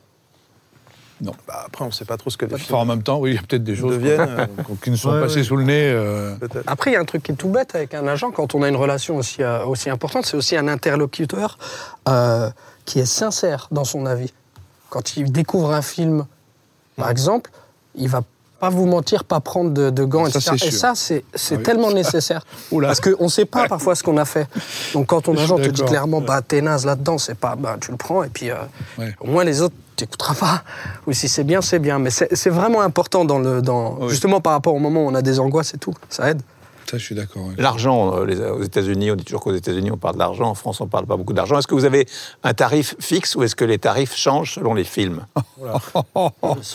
[1.22, 3.32] Bah, après, on ne sait pas trop ce que les films en même temps, oui,
[3.32, 4.20] il y a peut-être des choses deviennent.
[4.40, 4.46] euh,
[4.82, 5.44] qui nous sont Ouais, passées ouais.
[5.44, 5.90] sous le nez.
[5.90, 6.36] euh.
[6.68, 8.64] Après, il y a un truc qui est tout bête avec un agent, quand on
[8.64, 11.58] a une relation aussi, euh, aussi importante, c'est aussi un interlocuteur
[12.10, 12.50] euh,
[12.84, 14.34] qui est sincère dans son avis.
[14.90, 16.26] Quand il découvre un film,
[16.98, 17.52] par exemple,
[17.96, 18.24] il va
[18.64, 20.51] pas vous mentir, pas prendre de, de gants, Ça, etc.
[20.55, 20.80] Et sûr.
[20.80, 21.64] ça, c'est Ah oui.
[21.64, 22.45] tellement nécessaire.
[22.72, 22.88] Oula.
[22.88, 24.47] Parce qu'on ne sait pas parfois ce qu'on a fait.
[24.93, 27.91] Donc quand ton agent te dit clairement, bah, t'es naze là-dedans, c'est pas, bah, tu
[27.91, 28.55] le prends, et puis euh,
[28.97, 29.14] Ouais.
[29.20, 30.64] au moins les autres, t'écouteras pas.
[31.07, 31.99] Ou si c'est bien, c'est bien.
[31.99, 34.09] Mais c'est c'est vraiment important, dans le, dans, Oui.
[34.09, 35.93] justement par rapport au moment où on a des angoisses et tout.
[36.09, 36.41] Ça aide.
[36.94, 37.48] Ça, je suis d'accord.
[37.48, 37.54] ouais.
[37.58, 40.46] L'argent, euh, les- aux États-Unis, on dit toujours qu'aux États-Unis, on parle d'argent.
[40.48, 41.58] En France, on parle pas beaucoup d'argent.
[41.58, 42.08] Est-ce que vous avez
[42.44, 45.26] un tarif fixe ou est-ce que les tarifs changent selon les films?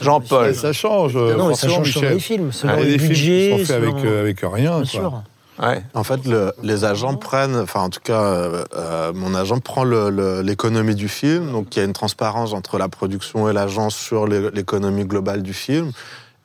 [0.02, 0.56] Jean-Paul.
[0.56, 1.16] Ça change.
[1.16, 3.50] euh, Non, mais ça change selon les films, selon a les des films budgets.
[3.50, 4.50] sont faits avec, selon- euh, avec rien.
[4.50, 4.84] Bien quoi.
[4.86, 5.22] sûr.
[5.62, 5.82] Ouais.
[5.94, 10.94] En fait, le- les agents prennent, enfin en tout cas, euh, mon agent prend l'économie
[10.96, 14.50] du film, donc il y a une transparence entre la production et l'agent sur l'é-
[14.52, 15.92] l'économie globale du film,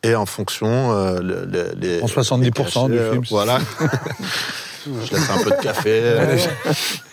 [0.03, 2.01] et en fonction, euh, le- le- les...
[2.01, 3.59] En 70% les du film, euh, Voilà.
[4.85, 6.01] Je laisse un peu de café.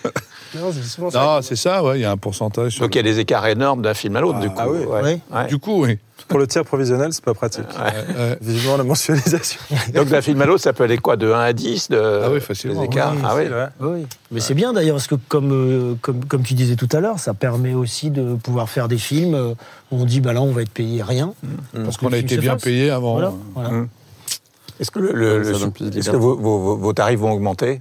[0.55, 1.03] Non, c'est ça.
[1.21, 2.79] Non, c'est ça, ouais, il y a un pourcentage.
[2.81, 4.55] Donc il y a des écarts énormes d'un film à l'autre, Ah, du coup.
[4.59, 4.79] ah oui.
[4.85, 5.01] ouais.
[5.31, 5.37] Oui.
[5.37, 5.47] Ouais.
[5.47, 5.99] Du coup, oui.
[6.29, 7.65] Pour le tir provisionnel, c'est pas pratique.
[7.79, 8.37] Ouais.
[8.41, 9.59] Vivement la mensualisation.
[9.95, 12.21] Donc d'un film à l'autre, ça peut aller quoi De 1 à 10 de...
[12.25, 13.15] Ah oui, facilement, Les écarts?
[13.37, 14.07] Oui, Ah oui.
[14.31, 17.19] Mais c'est bien d'ailleurs, parce que comme, euh, comme, comme tu disais tout à l'heure,
[17.19, 19.55] ça permet aussi de pouvoir faire des films euh,
[19.91, 21.33] où on dit, bah là, on va être payé rien.
[21.75, 22.63] Parce que qu'on a été bien fasse.
[22.63, 23.13] payé avant.
[23.15, 23.33] Voilà.
[23.55, 23.69] voilà.
[23.71, 23.89] Hum.
[24.79, 27.81] Est-ce que, le, que vos- vos tarifs vont augmenter?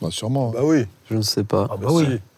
[0.00, 0.50] Bah, sûrement.
[0.50, 0.86] Bah oui.
[1.10, 1.66] Je ne sais pas.
[1.70, 2.06] Ah bah oui.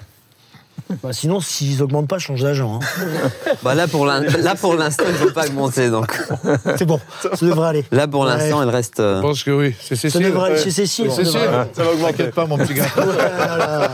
[1.05, 2.81] Bah, sinon, s'ils augmentent pas, change d'agent.
[2.83, 3.05] hein.
[3.63, 6.21] Bah là pour l'in- là pour l'instant il ne faut pas augmenter donc.
[6.77, 7.85] c'est bon, ça devrait aller.
[7.93, 8.29] Là pour Ouais.
[8.31, 8.99] l'instant elle reste.
[8.99, 9.73] euh, Je pense que oui.
[9.81, 10.23] C'est Ça Cécile.
[10.25, 11.09] devrait aller chez Cécile.
[11.13, 11.51] C'est ça Cécile.
[11.75, 12.13] Ça va augmenter.
[12.15, 12.87] T'inquiète pas, mon petit gars.
[12.97, 13.91] Voilà.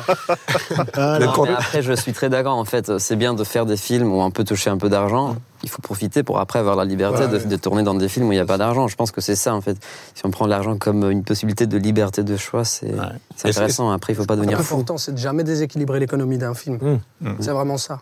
[0.95, 1.19] Voilà.
[1.27, 2.57] Non, mais après, je suis très d'accord.
[2.57, 5.37] En fait, c'est bien de faire des films où on peut toucher un peu d'argent.
[5.63, 8.33] Il faut profiter pour après avoir la liberté de, de tourner dans des films où
[8.33, 8.89] il n'y a pas d'argent.
[8.89, 9.77] Je pense que c'est ça, en fait.
[10.15, 12.95] Si on prend l'argent comme une possibilité de liberté de choix, c'est
[13.45, 13.91] intéressant.
[13.91, 14.75] Après, il ne faut pas devenir fou.
[14.75, 17.01] L'important, c'est de jamais déséquilibrer l'économie d'un film.
[17.41, 18.01] C'est vraiment ça.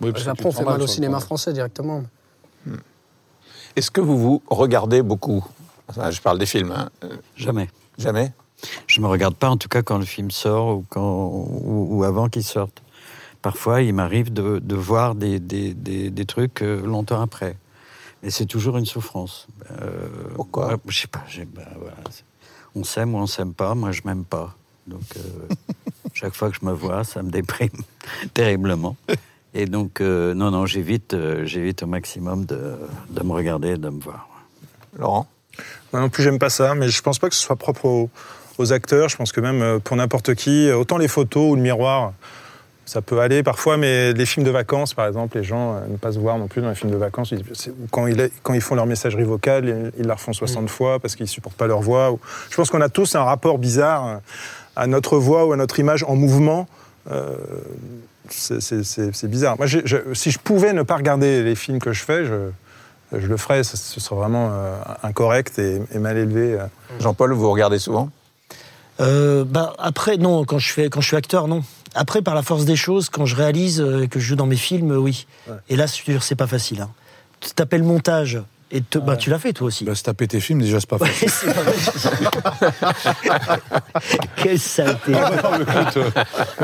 [0.00, 1.26] Oui, parce que Après, tu on te fait mal au cinéma problème.
[1.26, 2.02] français directement.
[3.76, 5.44] Est-ce que vous vous regardez beaucoup?
[5.88, 6.88] Enfin, Je parle des films, hein.
[7.36, 7.68] Jamais.
[7.98, 8.32] Jamais?
[8.86, 12.04] Je me regarde pas, en tout cas, quand le film sort ou, quand, ou, ou
[12.04, 12.82] avant qu'il sorte.
[13.42, 17.56] Parfois, il m'arrive de, de voir des, des, des, des trucs euh, longtemps après.
[18.22, 19.46] Mais c'est toujours une souffrance.
[19.80, 21.24] Euh, Pourquoi Je sais pas.
[21.54, 21.96] bah, voilà.
[22.74, 23.74] On s'aime ou on s'aime pas.
[23.74, 24.56] Moi, je m'aime pas.
[24.88, 25.20] Donc, euh,
[26.14, 27.70] chaque fois que je me vois, ça me déprime
[28.34, 28.96] terriblement.
[29.54, 32.76] Et donc, euh, non, non, j'évite, euh, j'évite au maximum de,
[33.10, 34.28] de me regarder, et de me voir.
[34.98, 35.26] Laurent?
[35.92, 38.10] Moi non plus, j'aime pas ça, mais je pense pas que ce soit propre aux,
[38.58, 39.08] aux acteurs.
[39.08, 42.12] Je pense que même pour n'importe qui, autant les photos ou le miroir,
[42.88, 45.96] ça peut aller parfois, mais les films de vacances, par exemple, les gens euh, ne
[45.98, 47.32] pas se voir non plus dans les films de vacances.
[47.32, 48.06] Ils- c'est- Quand,
[48.54, 51.66] ils font leur messagerie vocale, ils, ils la refont 60 fois parce qu'ils supportent pas
[51.66, 52.12] leur voix.
[52.12, 52.18] ou-
[52.50, 54.16] Je pense qu'on a tous un rapport bizarre euh,
[54.74, 56.66] à notre voix ou à notre image en mouvement.
[57.10, 57.36] Euh,
[58.30, 59.56] c'est- c'est c'est- c'est bizarre.
[59.58, 62.50] Moi, j'ai- je- si je pouvais ne pas regarder les films que je fais, je,
[63.12, 63.64] je le ferais.
[63.64, 66.58] Ce, ce serait vraiment euh, incorrect et, et mal élevé.
[67.00, 68.08] Jean-Paul, vous regardez souvent?
[69.00, 71.62] Euh, bah, après, non, quand je, fais, quand je suis acteur, non.
[71.94, 74.56] Après, par la force des choses, quand je réalise euh, que je joue dans mes
[74.56, 75.26] films, euh, oui.
[75.68, 76.80] Et là, c'est pas facile.
[76.82, 76.90] Hein.
[77.40, 79.84] Tu t'appelles montage, et te- bah, tu l'as fait toi aussi.
[79.84, 81.30] Bah, se taper tes films, déjà, c'est pas facile.
[81.30, 82.10] C'est pas facile.
[84.36, 85.12] Quelle saleté.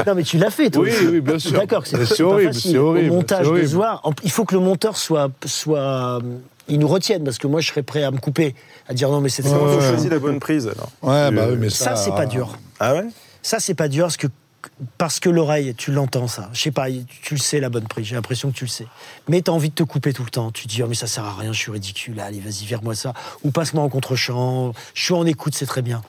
[0.07, 1.07] non, mais tu l'as fait toi Oui, aussi.
[1.07, 1.53] oui, bien sûr.
[1.53, 2.71] D'accord, que c'est Mais pas, horrible, facile.
[2.73, 3.71] c'est horrible, Au montage horrible.
[3.71, 6.21] de en- il faut que le monteur soit, soit,
[6.69, 8.55] il nous retienne parce que moi, je serais prêt à me couper,
[8.89, 9.81] à dire non, mais c'est faut ouais.
[9.89, 11.97] choisir la bonne prise alors Ouais, bah Euh, oui, mais ça, ça.
[11.97, 12.59] c'est pas dur.
[12.81, 13.05] Ah ouais?
[13.43, 14.27] Ça, c'est pas dur parce que,
[14.99, 16.51] parce que l'oreille, tu l'entends, ça.
[16.53, 16.89] Je sais pas,
[17.23, 18.07] tu le sais, la bonne prise.
[18.07, 18.87] J'ai l'impression que tu le sais.
[19.29, 20.51] Mais t'as envie de te couper tout le temps.
[20.51, 22.21] Tu te dis, oh, mais ça sert à rien, je suis ridicule.
[22.21, 23.13] Allez, vas-y, vire-moi ça.
[23.43, 24.73] Ou passe-moi en contre-champ.
[24.95, 26.03] Je suis en écoute, c'est très bien.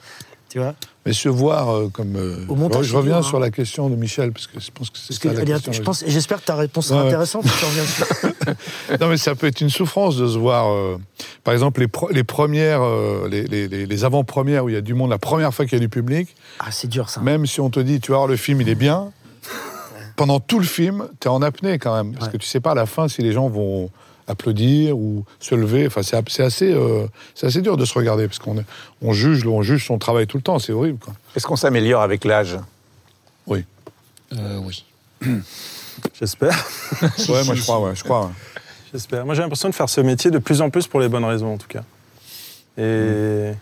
[0.56, 2.16] Tu vois Mais se voir euh, comme.
[2.16, 3.40] euh, Au montage, je reviens sur hein.
[3.40, 5.70] la question de Michel, parce que je pense que c'est ça que, la question.
[5.70, 7.44] je pense, j'espère que ta réponse sera Ouais, intéressante.
[7.44, 8.34] tu reviens dessus.
[9.02, 10.72] Non, mais ça peut être une souffrance de se voir.
[10.72, 10.96] euh,
[11.44, 12.80] par exemple, les, pro- les premières,
[13.30, 15.74] les, les- les- les avant-premières où il y a du monde, la première fois qu'il
[15.74, 17.20] y a du public, Ah, c'est dur ça.
[17.20, 19.10] même si on te dit, tu voir, le film, il est bien,
[20.16, 22.14] pendant tout le film, tu es en apnée quand même.
[22.14, 22.32] Parce Ouais.
[22.32, 23.90] que tu sais pas à la fin si les gens vont
[24.28, 25.86] applaudir ou se lever.
[25.86, 28.64] Enfin, c'est c'est assez, euh, c'est assez dur de se regarder parce qu'on est-
[29.02, 30.58] on juge, on juge son travail tout le temps.
[30.58, 30.98] C'est horrible.
[30.98, 31.14] Quoi.
[31.36, 32.56] Est-ce qu'on s'améliore avec l'âge?
[33.46, 33.64] Oui.
[34.36, 34.84] Euh, oui.
[36.18, 36.56] J'espère.
[37.28, 37.80] Ouais, moi je crois.
[37.80, 38.26] Ouais, je crois.
[38.26, 38.32] ouais.
[38.92, 39.24] J'espère.
[39.26, 41.54] Moi, j'ai l'impression de faire ce métier de plus en plus pour les bonnes raisons,
[41.54, 41.82] en tout cas.
[42.78, 43.52] Et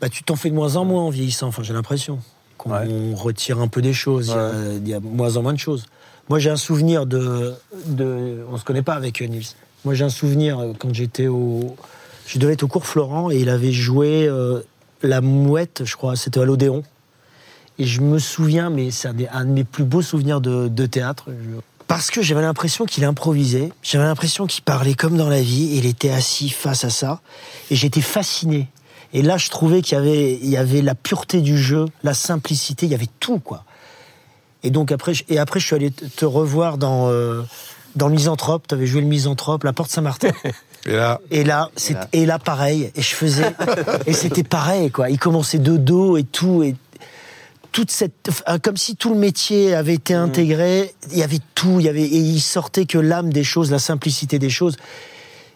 [0.00, 2.18] Bah, tu t'en fais de moins en moins en vieillissant, enfin, j'ai l'impression.
[2.58, 3.14] Qu'on Ouais.
[3.14, 4.76] retire un peu des choses, il y a- Ouais.
[4.76, 5.86] il y, a moins en moins de choses.
[6.28, 7.54] Moi, j'ai un souvenir de,
[7.86, 8.44] de.
[8.50, 9.46] On se connaît pas avec euh, Nils.
[9.84, 11.76] Moi, j'ai un souvenir euh, quand j'étais au.
[12.26, 14.60] Je devais être au cours Florent et il avait joué euh,
[15.02, 16.82] La Mouette, je crois, c'était à l'Odéon.
[17.78, 21.26] Et je me souviens, mais c'est un, de mes plus beaux souvenirs de, théâtre.
[21.86, 25.78] Parce que j'avais l'impression qu'il improvisait, j'avais l'impression qu'il parlait comme dans la vie, et
[25.78, 27.20] il était assis face à ça,
[27.70, 28.68] et j'étais fasciné.
[29.12, 32.14] Et là, je trouvais qu'il y avait, il y avait la pureté du jeu, la
[32.14, 33.64] simplicité, il y avait tout, quoi.
[34.62, 37.42] Et donc après, et après, je suis allé te revoir dans, euh,
[37.94, 40.30] dans le Misanthrope, tu avais joué le Misanthrope, la Porte Saint-Martin.
[40.86, 42.90] Et là, Et là, c'est, et là, pareil.
[42.94, 43.54] Et je faisais,
[44.06, 45.08] et c'était pareil, quoi.
[45.08, 46.76] Il commençait de dos et tout, et
[47.72, 50.94] toute cette, enfin, comme si tout le métier avait été intégré.
[51.10, 53.78] Il y avait tout, il y avait, et il sortait que l'âme des choses, la
[53.78, 54.76] simplicité des choses.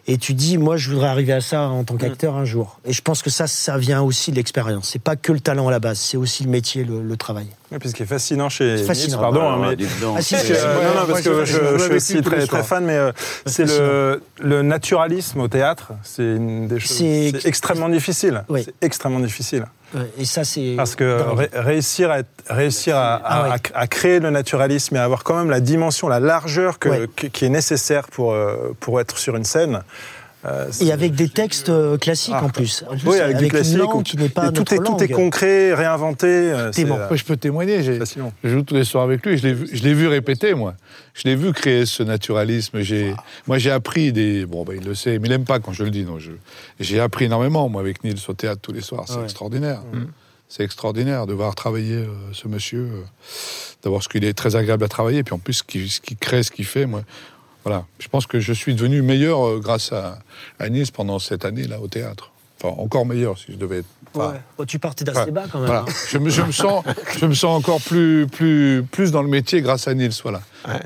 [0.07, 2.79] Et tu dis, moi, je voudrais arriver à ça en tant qu'acteur un jour.
[2.83, 4.89] Et je pense que ça, ça vient aussi de l'expérience.
[4.89, 7.45] C'est pas que le talent à la base, c'est aussi le métier, le, le travail.
[7.71, 9.19] Ouais, puis ce qui est fascinant chez fascinant.
[9.19, 10.15] pardon, hein, Ah, mais dis donc.
[10.17, 12.63] Ah, si, que, euh, non, non, parce que je- je, je suis aussi très, très
[12.63, 13.11] fan, mais euh,
[13.45, 16.97] c'est le, le naturalisme au théâtre, c'est une des choses.
[16.97, 18.43] C'est- extrêmement difficile.
[18.49, 18.63] Oui.
[18.65, 19.65] C'est extrêmement difficile.
[20.17, 20.73] Et ça, c'est.
[20.77, 23.55] Parce que ré- réussir, à, être- réussir à, à- Ah ouais.
[23.73, 26.89] à- à créer le naturalisme et à avoir quand même la dimension, la largeur que-
[26.89, 27.07] Ouais.
[27.15, 29.81] que- qui est nécessaire pour, euh, pour être sur une scène.
[30.45, 32.45] Euh, Et avec des textes euh, classiques Ah.
[32.45, 32.83] en plus.
[32.89, 33.77] En plus, Oui, avec, du une classique.
[33.77, 36.27] langue ou- qui n'est pas et tout, notre est, tout est concret, réinventé.
[36.27, 36.95] euh, c'est, Tellement.
[36.97, 37.83] euh, moi, je peux témoigner.
[37.83, 39.37] Je joue tous les soirs avec lui.
[39.37, 40.75] Je l'ai vu, je l'ai vu répéter, moi.
[41.13, 42.79] Je l'ai vu créer ce naturalisme.
[42.81, 43.13] J'ai,
[43.47, 44.45] moi, j'ai appris des.
[44.45, 46.03] Bon, ben, il le sait, mais il n'aime pas quand je le dis.
[46.03, 46.31] Donc, je,
[46.79, 49.05] j'ai appris énormément, moi, avec Nils au théâtre tous les soirs.
[49.07, 49.23] C'est Ouais.
[49.25, 49.81] extraordinaire.
[50.51, 53.01] C'est extraordinaire de voir travailler euh, ce monsieur, euh,
[53.83, 55.21] d'avoir ce qu'il est très agréable à travailler.
[55.21, 57.01] Puis en plus, ce qu'il, ce qu'il crée, ce qu'il fait, moi.
[57.63, 57.85] Voilà.
[57.99, 60.19] Je pense que je suis devenu meilleur euh, grâce à,
[60.59, 62.31] à Nice pendant cette année-là au théâtre.
[62.61, 63.85] Enfin, encore meilleur si je devais être.
[64.13, 64.39] enfin, Ouais.
[64.57, 65.67] Oh, tu partais d'assez bas quand même.
[65.67, 65.81] voilà.
[65.87, 65.93] hein.
[66.09, 66.83] Je, me, je me sens,
[67.17, 70.11] je me sens encore plus, plus, plus dans le métier grâce à Nils.
[70.23, 70.41] Voilà.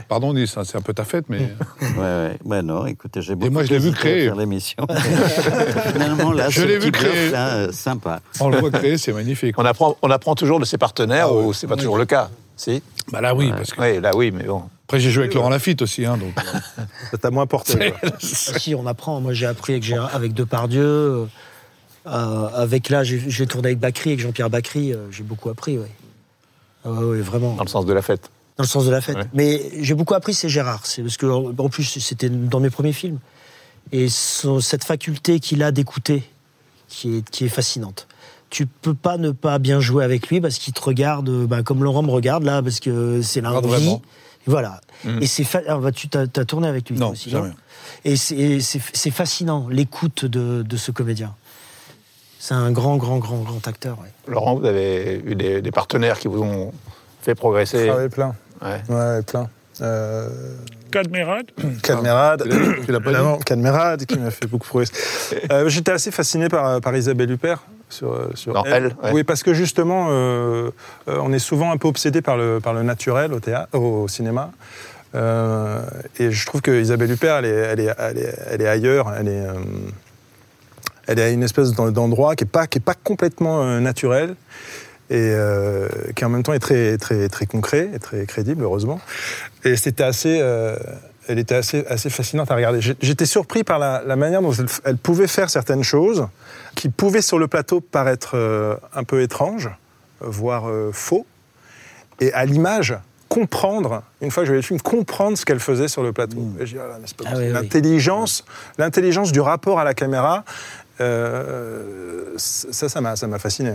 [0.07, 1.39] Pardon Nils, hein, c'est un peu ta fête, mais
[1.81, 2.37] Ouais, ouais.
[2.45, 4.25] Ouais, non, écoutez, j'ai beaucoup moi, je l'ai vu créer.
[4.25, 4.85] faire l'émission.
[5.93, 7.31] Finalement, là, Je l'ai vu créer.
[7.31, 8.21] là, euh, sympa.
[8.39, 9.55] on le voit créer, c'est magnifique.
[9.57, 11.45] on apprend, on apprend toujours de ses partenaires Ah ouais.
[11.45, 12.29] ou c'est pas toujours le cas?
[12.63, 14.63] Si Bah là, oui, parce que Oui, là oui, mais bon.
[14.85, 16.33] après j'ai joué avec Laurent Lafitte aussi, hein, donc.
[17.11, 17.93] Ça t'a moins porté.
[18.19, 19.19] si, on apprend.
[19.19, 20.81] Moi, j'ai appris avec, Gérard- avec Depardieu.
[20.83, 21.25] euh,
[22.07, 24.93] euh, avec là, j'ai tourné avec Bacry, avec Jean-Pierre Bacry.
[24.93, 25.87] euh, j'ai beaucoup appris, oui.
[26.85, 27.55] Ah ouais, vraiment.
[27.55, 28.29] Dans le sens de la fête.
[28.57, 29.15] Dans le sens de la fête.
[29.17, 29.23] Ouais.
[29.33, 30.85] Mais j'ai beaucoup appris, c'est Gérard.
[30.85, 33.19] C'est parce que en plus, c'était dans mes premiers films.
[33.91, 36.23] Et son- cette faculté qu'il a d'écouter,
[36.87, 38.07] qui est, qui est fascinante.
[38.53, 41.63] Tu peux pas ne pas bien jouer avec lui parce qu'il te regarde, euh, bah,
[41.63, 43.99] comme Laurent me regarde là, parce que c'est vraiment.
[44.45, 44.79] Voilà.
[45.05, 45.23] Mm.
[45.23, 47.49] Et c'est fa- ah, bah, tu t'as as tourné avec lui Non, aussi, jamais.
[48.05, 51.33] Et c'est- et c'est fascinant l'écoute de, de ce comédien.
[52.37, 53.97] C'est un grand, grand, grand, grand acteur.
[53.99, 54.11] ouais.
[54.27, 56.73] Laurent, vous avez eu des, des partenaires qui vous ont
[57.23, 58.35] fait progresser Ah ouais, plein.
[58.61, 58.81] Ouais.
[58.87, 59.49] Ouais, plein.
[59.81, 60.29] Euh,
[60.91, 61.47] Cadmerade
[61.81, 62.43] Cadmerade,
[62.85, 64.93] Tu l'as pas Cadmerade qui m'a fait beaucoup progresser.
[65.51, 67.63] Euh, J'étais assez fasciné par, par Isabelle Huppert.
[67.93, 69.11] Sur, euh, sur Elle, ouais.
[69.13, 70.71] Oui, parce que justement, euh,
[71.07, 74.07] euh, on est souvent un peu obsédé par le, par le naturel au, théâtre, au
[74.07, 74.51] cinéma.
[75.13, 75.79] Euh,
[76.17, 79.13] et je trouve que Isabelle Huppert, elle est, elle est, elle est, elle est ailleurs.
[79.17, 79.45] Elle est,
[81.05, 84.35] elle est à une espèce d'en- d'endroit qui n'est pas, qui est pas complètement naturel
[85.11, 85.35] et
[86.15, 88.99] qui en même temps est très, très, très concret et très crédible, heureusement.
[89.63, 90.41] Et c'était assez,
[91.27, 92.79] elle était assez, assez fascinante à regarder.
[92.81, 96.27] J'étais surpris par la, la manière dont elle, elle pouvait faire certaines choses
[96.75, 99.69] qui pouvaient sur le plateau paraître euh, un peu étranges,
[100.19, 101.25] voire euh, faux,
[102.19, 102.97] et à l'image
[103.29, 106.37] comprendre, une fois que je vu le film, comprendre ce qu'elle faisait sur le plateau.
[106.37, 107.49] Dit, ah pas Ah oui.
[107.49, 108.45] L'intelligence,
[108.77, 110.43] l'intelligence du rapport à la caméra,
[111.01, 113.73] euh, ça, ça m'a, ça m'a fasciné.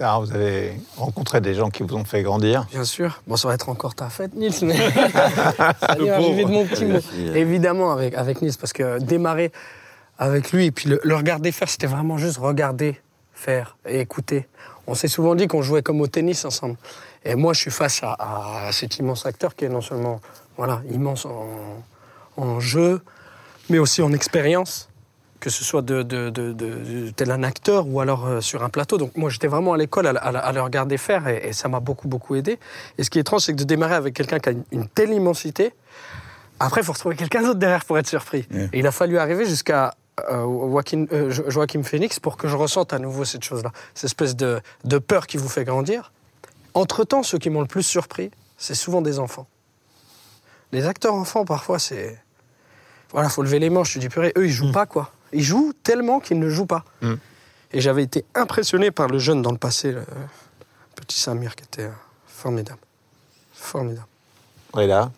[0.00, 2.66] Alors, vous avez rencontré des gens qui vous ont fait grandir.
[2.70, 3.22] Bien sûr.
[3.26, 4.76] Bon, ça va être encore ta fête, Nils, mais
[5.80, 6.98] ça vient arriver de mon petit mot.
[7.34, 9.52] Évidemment, avec, avec Nils, parce que démarrer
[10.18, 13.00] avec lui et puis le, le regarder faire, c'était vraiment juste regarder,
[13.32, 14.46] faire et écouter.
[14.86, 16.76] On s'est souvent dit qu'on jouait comme au tennis ensemble.
[17.24, 18.16] Et moi, je suis face à,
[18.66, 20.20] à cet immense acteur qui est non seulement
[20.56, 21.46] voilà, immense en,
[22.36, 23.00] en jeu,
[23.70, 24.89] mais aussi en expérience,
[25.40, 26.74] que ce soit de, de- de- de-
[27.06, 28.98] de tel un acteur ou alors euh, sur un plateau.
[28.98, 31.68] Donc moi, j'étais vraiment à l'école à, à- à le regarder faire et, et ça
[31.68, 32.58] m'a beaucoup, beaucoup aidé.
[32.98, 34.86] Et ce qui est étrange, c'est que de démarrer avec quelqu'un qui a une, une
[34.88, 35.72] telle immensité,
[36.60, 38.46] après, il faut retrouver quelqu'un d'autre derrière pour être surpris.
[38.72, 39.94] Et il a fallu arriver jusqu'à
[40.30, 44.04] euh, Joaquin, euh, Jo- Joaquin Phoenix pour que je ressente à nouveau cette chose-là, cette
[44.04, 46.12] espèce de, de peur qui vous fait grandir.
[46.74, 49.46] Entre-temps, ceux qui m'ont le plus surpris, c'est souvent des enfants.
[50.72, 52.18] Les acteurs enfants, parfois, c'est.
[53.12, 53.92] Voilà, faut lever les manches.
[53.92, 55.10] Tu dis, purée, eux, ils jouent pas, quoi.
[55.32, 56.84] Ils jouent tellement qu'ils ne jouent pas.
[57.02, 57.14] Mm.
[57.72, 60.04] Et j'avais été impressionné par le jeune dans le passé, le
[60.96, 61.90] petit Samir, qui était euh,
[62.26, 62.80] formidable.
[63.54, 64.06] Formidable.
[64.72, 65.10] Reda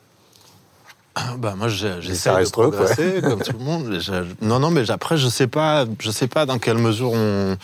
[1.39, 2.71] Bah moi j'essaie de quoi.
[2.71, 4.01] progresser comme tout le monde.
[4.41, 7.57] Non non mais après je sais pas je sais pas dans quelle mesure on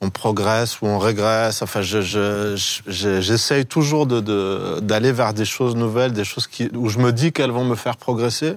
[0.00, 1.62] on progresse ou on régresse.
[1.62, 2.56] Enfin je je-
[2.88, 6.98] je- j'essaye toujours de de- d'aller vers des choses nouvelles, des choses qui où je
[6.98, 8.54] me dis qu'elles vont me faire progresser.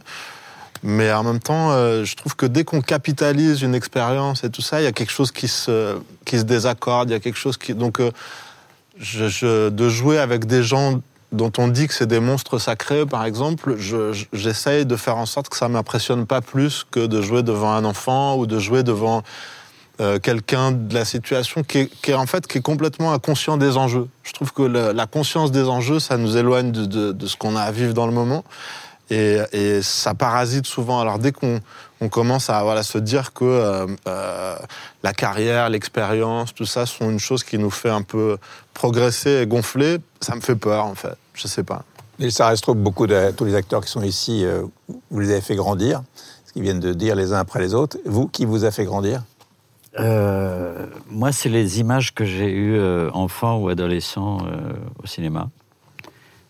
[0.87, 4.61] Mais en même temps, euh, je trouve que dès qu'on capitalise une expérience et tout
[4.61, 7.09] ça, il y a quelque chose qui se qui se désaccorde.
[7.09, 8.11] Il y a quelque chose qui donc euh,
[8.99, 13.05] je, je- de jouer avec des gens dont on dit que c'est des monstres sacrés,
[13.05, 17.07] par exemple, je- je- j'essaye de faire en sorte que ça m'impressionne pas plus que
[17.07, 19.23] de jouer devant un enfant ou de jouer devant
[20.01, 23.57] euh, quelqu'un de la situation qui est, qui est en fait qui est complètement inconscient
[23.57, 24.07] des enjeux.
[24.23, 27.55] Je trouve que la conscience des enjeux, ça nous éloigne de, de- de ce qu'on
[27.55, 28.43] a à vivre dans le moment.
[29.09, 30.99] Et, et ça parasite souvent.
[30.99, 31.59] Alors dès qu'on
[32.01, 34.55] on commence à voilà, se dire que euh, euh,
[35.03, 38.37] la carrière, l'expérience, tout ça sont une chose qui nous fait un peu
[38.73, 41.15] progresser et gonfler, ça me fait peur en fait.
[41.33, 41.83] Je sais pas.
[42.19, 44.63] Et ça reste trop beaucoup de tous les acteurs qui sont ici, euh,
[45.11, 46.01] vous les avez fait grandir,
[46.45, 47.97] ce qu'ils viennent de dire les uns après les autres.
[48.05, 49.21] Vous, qui vous a fait grandir?
[49.99, 55.49] Euh, moi, c'est les images que j'ai eues euh, enfant ou adolescent euh, au cinéma.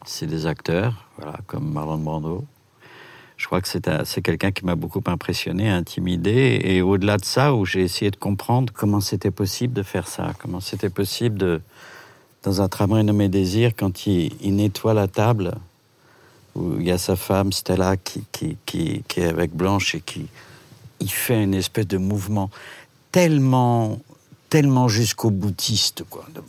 [0.06, 2.43] C'est des acteurs, voilà, comme Marlon Brando.
[3.38, 7.26] Je crois que c'est un- c'est quelqu'un qui m'a beaucoup impressionné, intimidé, et au-delà de
[7.26, 11.38] ça, où j'ai essayé de comprendre comment c'était possible de faire ça, comment c'était possible
[11.38, 11.61] de,
[12.43, 15.55] dans un tramway nommé Désir, quand il, il nettoie la table,
[16.55, 19.99] où il y a sa femme Stella qui, qui, qui, qui est avec Blanche et
[20.01, 20.28] qui
[21.01, 22.49] il fait une espèce de mouvement
[23.11, 23.99] tellement,
[24.49, 26.26] tellement jusqu'au boutiste, quoi.
[26.34, 26.41] de-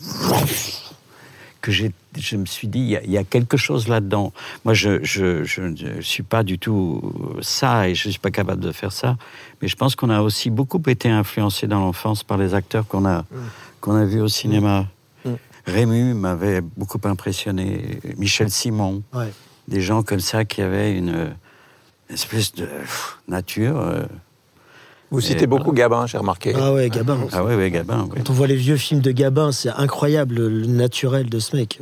[1.60, 4.32] Que j'ai, je me suis dit, il y a, il y a quelque chose là-dedans.
[4.64, 7.12] Moi, je, je, je ne suis pas du tout
[7.42, 9.16] ça et je ne suis pas capable de faire ça.
[9.62, 13.04] Mais je pense qu'on a aussi beaucoup été influencé dans l'enfance par les acteurs qu'on
[13.06, 13.24] a,
[13.80, 14.86] qu'on a vus au cinéma.
[15.24, 15.30] Mm.
[15.66, 19.32] Rému m'avait beaucoup impressionné, Michel Simon, Ouais.
[19.68, 21.34] des gens comme ça qui avaient une
[22.08, 23.76] espèce de pff, nature.
[23.78, 24.04] euh,
[25.10, 26.52] Vous Et citez beaucoup Gabin, j'ai remarqué.
[26.56, 27.18] Ah ouais, Gabin.
[27.32, 28.02] Ah ouais, ouais, Gabin.
[28.04, 28.18] ouais.
[28.18, 31.56] Quand on voit les vieux films de Gabin, c'est incroyable le, le naturel de ce
[31.56, 31.80] mec.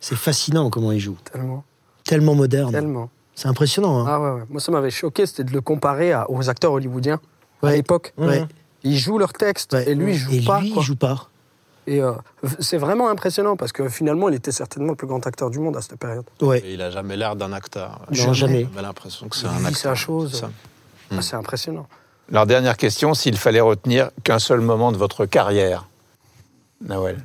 [0.00, 1.16] C'est fascinant comment il joue.
[1.32, 1.64] Tellement.
[2.04, 2.70] Tellement moderne.
[2.72, 3.10] Tellement.
[3.34, 4.00] C'est impressionnant.
[4.00, 4.04] Hein.
[4.08, 4.46] Ah ouais, ouais.
[4.50, 7.20] Moi, ça m'avait choqué, c'était de le comparer à- aux acteurs hollywoodiens
[7.62, 8.12] à l'époque.
[8.16, 8.46] Ouais.
[8.84, 9.88] Ils jouent leur texte Ouais.
[9.90, 10.60] et lui, il joue Et pas.
[10.60, 10.82] lui, quoi.
[10.82, 11.28] il joue pas.
[11.86, 12.12] Et euh,
[12.60, 15.76] c'est vraiment impressionnant parce que finalement, il était certainement le plus grand acteur du monde
[15.76, 16.24] à cette période.
[16.42, 16.60] Ouais.
[16.60, 18.00] Et il a jamais l'air d'un acteur.
[18.10, 18.66] Non, jamais.
[18.70, 19.74] J'avais l'impression que c'est un acteur.
[19.74, 20.40] sa chose.
[20.40, 21.16] c'est.
[21.16, 21.86] Ah, c'est impressionnant.
[22.30, 25.88] Alors, dernière question, s'il fallait retenir qu'un seul moment de votre carrière,
[26.86, 27.18] Nawel,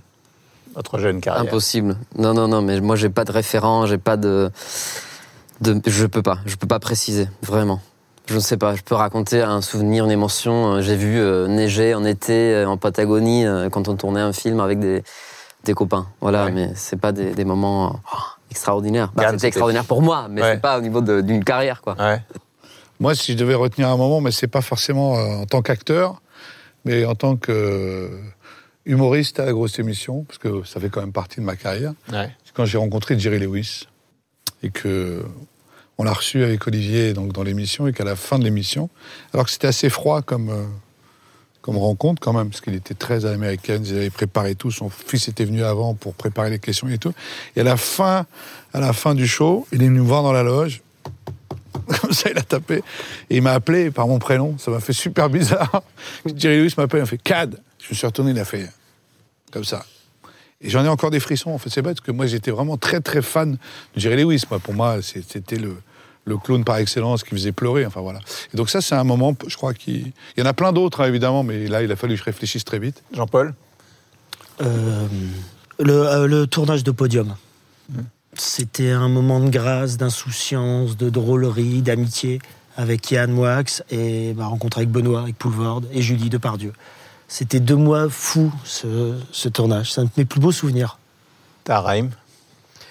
[0.76, 1.44] votre jeune carrière.
[1.44, 1.98] Impossible.
[2.18, 4.50] Non, non, non, mais moi j'ai pas de référent, j'ai pas de,
[5.62, 5.80] de.
[5.86, 7.80] Je peux pas, je peux pas préciser, vraiment.
[8.28, 10.76] Je ne sais pas, je peux raconter un souvenir, une émotion.
[10.76, 14.32] Euh, J'ai vu euh, neiger en été euh, en Patagonie euh, quand on tournait un
[14.32, 15.04] film avec des,
[15.66, 16.08] des copains.
[16.22, 16.52] Voilà, Ouais.
[16.52, 18.18] mais c'est pas des, des moments oh,
[18.50, 19.12] extraordinaires.
[19.14, 20.52] Bah, c'était extraordinaire pour moi, mais Ouais.
[20.54, 21.96] c'est pas au niveau d'une carrière, quoi.
[22.00, 22.22] Ouais.
[23.02, 26.22] Moi, si je devais retenir un moment, mais c'est pas forcément en tant qu'acteur,
[26.86, 28.08] mais en tant que euh,
[28.86, 31.94] humoriste à la grosse émission, parce que ça fait quand même partie de ma carrière.
[32.12, 32.30] Ouais.
[32.46, 33.88] C'est quand j'ai rencontré Jerry Lewis
[34.62, 35.24] et que
[35.98, 38.90] on l'a reçu avec Olivier donc dans l'émission et qu'à la fin de l'émission,
[39.34, 40.64] alors que c'était assez froid comme euh,
[41.64, 44.90] comme rencontre quand même, parce qu'il était très à l'américaine, ils avaient préparé tout, son
[44.90, 47.14] fils était venu avant pour préparer les questions et tout.
[47.56, 48.26] Et à la fin,
[48.74, 50.82] à la fin du show, il est venu me voir dans la loge.
[52.02, 52.84] Comme ça, il a tapé.
[53.30, 54.58] Et il m'a appelé par mon prénom.
[54.58, 55.84] Ça m'a fait super bizarre.
[56.36, 57.58] Jerry Lewis m'appelle, il m'a fait CAD.
[57.84, 58.72] Je me suis retourné, il a fait
[59.52, 59.86] comme ça.
[60.62, 61.52] Et j'en ai encore des frissons.
[61.52, 63.58] En fait, c'est bête, parce que moi, j'étais vraiment très, très fan
[63.96, 64.44] de Jerry Lewis.
[64.50, 65.76] Moi, pour moi, c'était le,
[66.24, 67.86] le clown par excellence qui faisait pleurer.
[67.86, 68.20] Enfin, voilà.
[68.54, 71.02] Et donc, ça, c'est un moment, je crois qu'il il y en a plein d'autres,
[71.02, 73.04] hein, évidemment, mais là, il a fallu que je réfléchisse très vite.
[73.14, 73.54] Jean-Paul?
[74.62, 75.08] Euh,
[75.80, 77.36] le, euh, le tournage de Podium.
[78.36, 82.40] C'était un moment de grâce, d'insouciance, de drôlerie, d'amitié
[82.78, 86.74] avec Yann Moix et ma rencontre avec Benoît, avec Poulvord et Julie Depardieu.
[87.28, 89.92] C'était deux mois fous, ce, ce tournage.
[89.94, 91.00] C'est un de mes plus beaux souvenirs.
[91.64, 92.10] Taraim.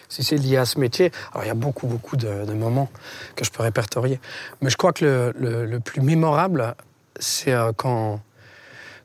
[0.08, 2.90] Si c'est lié à ce métier, alors il y a beaucoup, beaucoup de, de moments
[3.36, 4.20] que je peux répertorier.
[4.60, 6.74] Mais je crois que le, le- le plus mémorable,
[7.18, 8.20] c'est euh, quand,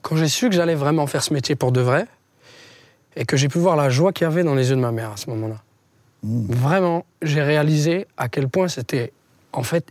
[0.02, 2.08] quand j'ai su que j'allais vraiment faire ce métier pour de vrai
[3.16, 4.92] et que j'ai pu voir la joie qu'il y avait dans les yeux de ma
[4.92, 5.62] mère à ce moment-là.
[6.24, 9.14] Vraiment, j'ai réalisé à quel point c'était
[9.54, 9.86] en fait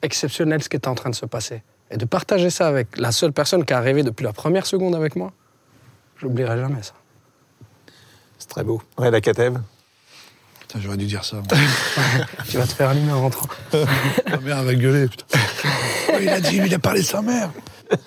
[0.00, 1.62] exceptionnel ce qui était en train de se passer.
[1.92, 4.94] Et de partager ça avec la seule personne qui a rêvé depuis la première seconde
[4.94, 5.30] avec moi,
[6.18, 6.94] j'oublierai jamais ça.
[8.38, 8.80] C'est très beau.
[8.96, 9.58] Reda Kateb.
[10.60, 11.36] Putain, j'aurais dû dire ça.
[11.36, 11.44] moi.
[12.48, 13.46] Tu vas te faire allumer en rentrant.
[14.30, 15.26] Ma mère va gueuler, putain.
[16.14, 17.50] Oh, il a dit, il a parlé de sa mère.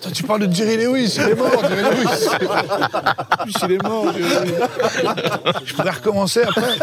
[0.00, 2.28] Toi, tu parles de Jerry Lewis, il est mort, Jerry Lewis.
[3.30, 4.62] En plus, il est mort, Jerry Lewis.
[5.64, 6.78] Je pourrais recommencer après.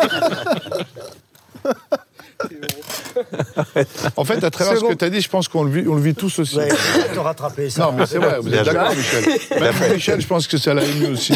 [4.16, 4.90] En fait, à travers ce bon.
[4.90, 6.58] que tu as dit, je pense qu'on le vit, on le vit tous aussi.
[6.58, 6.70] Ouais,
[7.14, 7.84] te rattraper ça.
[7.84, 9.26] Non, mais c'est vrai, vous êtes d'accord, Michel.
[9.60, 11.34] Même Michel, je pense que ça l'a ému aussi.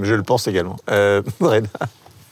[0.00, 0.76] Je le pense également.
[0.90, 1.68] Euh, Reda.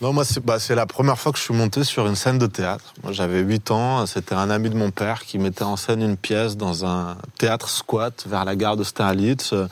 [0.00, 2.38] Non, moi, c'est bah, c'est la première fois que je suis monté sur une scène
[2.38, 2.94] de théâtre.
[3.02, 4.06] Moi, j'avais 8 ans.
[4.06, 7.68] C'était un ami de mon père qui mettait en scène une pièce dans un théâtre
[7.68, 9.52] squat vers la gare d'Austerlitz.
[9.52, 9.66] Euh,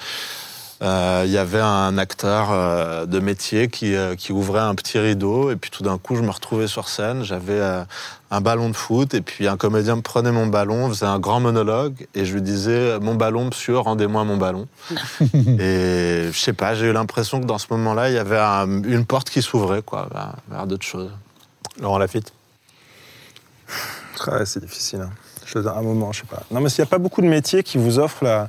[0.83, 5.51] Il y avait un acteur euh, de métier qui, euh, qui ouvrait un petit rideau.
[5.51, 7.23] Et puis tout d'un coup, je me retrouvais sur scène.
[7.25, 7.83] J'avais euh,
[8.31, 9.15] un ballon de foot.
[9.15, 12.07] Et puis un comédien me prenait mon ballon, faisait un grand monologue.
[12.15, 14.69] Et je lui disais Mon ballon, monsieur, rendez-moi mon ballon.
[15.35, 18.83] et je sais pas, j'ai eu l'impression que dans ce moment-là, il y avait un-
[18.83, 21.11] une porte qui s'ouvrait, quoi, vers, vers d'autres choses.
[21.81, 22.33] Laurent Lafitte.
[24.27, 25.01] Ouais, c'est difficile.
[25.01, 25.11] hein.
[25.47, 26.43] Je un moment, je sais pas.
[26.51, 28.49] Non, mais il n'y a pas beaucoup de métiers qui vous offrent la,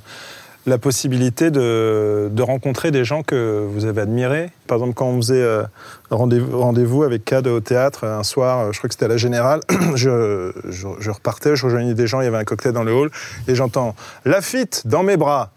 [0.68, 4.50] la possibilité de, rencontrer des gens que vous avez admirés.
[4.66, 5.64] Par exemple, quand on faisait euh,
[6.10, 9.16] rendez-vous rendez-vous avec Cad au théâtre un soir, euh, je crois que c'était à la
[9.16, 9.60] Générale,
[9.94, 13.10] je, repartais, je rejoignais des gens, il y avait un cocktail dans le hall,
[13.48, 13.94] et j'entends
[14.24, 15.50] «Lafitte, dans mes bras!»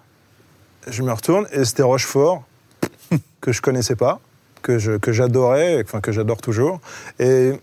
[0.89, 2.43] Je me retourne, et c'était Rochefort,
[3.41, 4.19] que je connaissais pas,
[4.63, 6.79] que je- que j'adorais, enfin que j'adore toujours.
[7.19, 7.53] Et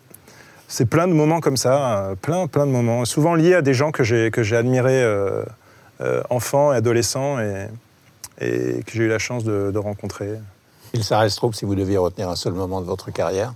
[0.68, 3.74] c'est plein de moments comme ça, euh, plein, plein de moments, souvent liés à des
[3.74, 5.42] gens que j'ai admirés euh,
[6.00, 7.68] euh, enfants et adolescents et,
[8.40, 10.38] et que j'ai eu la chance de, de rencontrer.
[10.94, 13.54] Il s'arrête trop si vous deviez retenir un seul moment de votre carrière.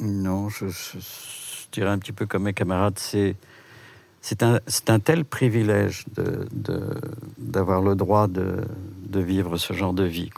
[0.00, 3.36] Non, je, je- je dirais un petit peu comme mes camarades, c'est
[4.20, 7.00] c'est un, c'est un tel privilège de- de-
[7.38, 8.56] d'avoir le droit de,
[9.06, 10.30] de vivre ce genre de vie.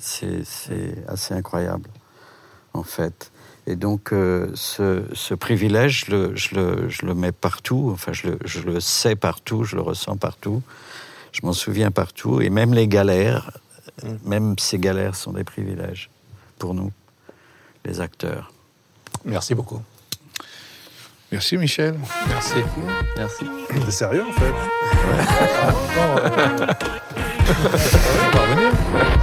[0.00, 1.88] c'est assez incroyable,
[2.72, 3.30] en fait.
[3.68, 8.14] Et donc, euh, ce, ce privilège, je le, je, le, je le mets partout, enfin,
[8.14, 10.62] je le, je le sais partout, je le ressens partout,
[11.32, 13.50] je m'en souviens partout, et même les galères,
[14.24, 16.08] même ces galères sont des privilèges
[16.58, 16.90] pour nous,
[17.84, 18.54] les acteurs.
[19.26, 19.82] Merci beaucoup.
[21.30, 21.94] Merci, Michel.
[22.26, 22.54] Merci.
[23.18, 23.44] Merci.
[23.84, 24.54] C'est sérieux en fait
[28.24, 29.18] On va revenir.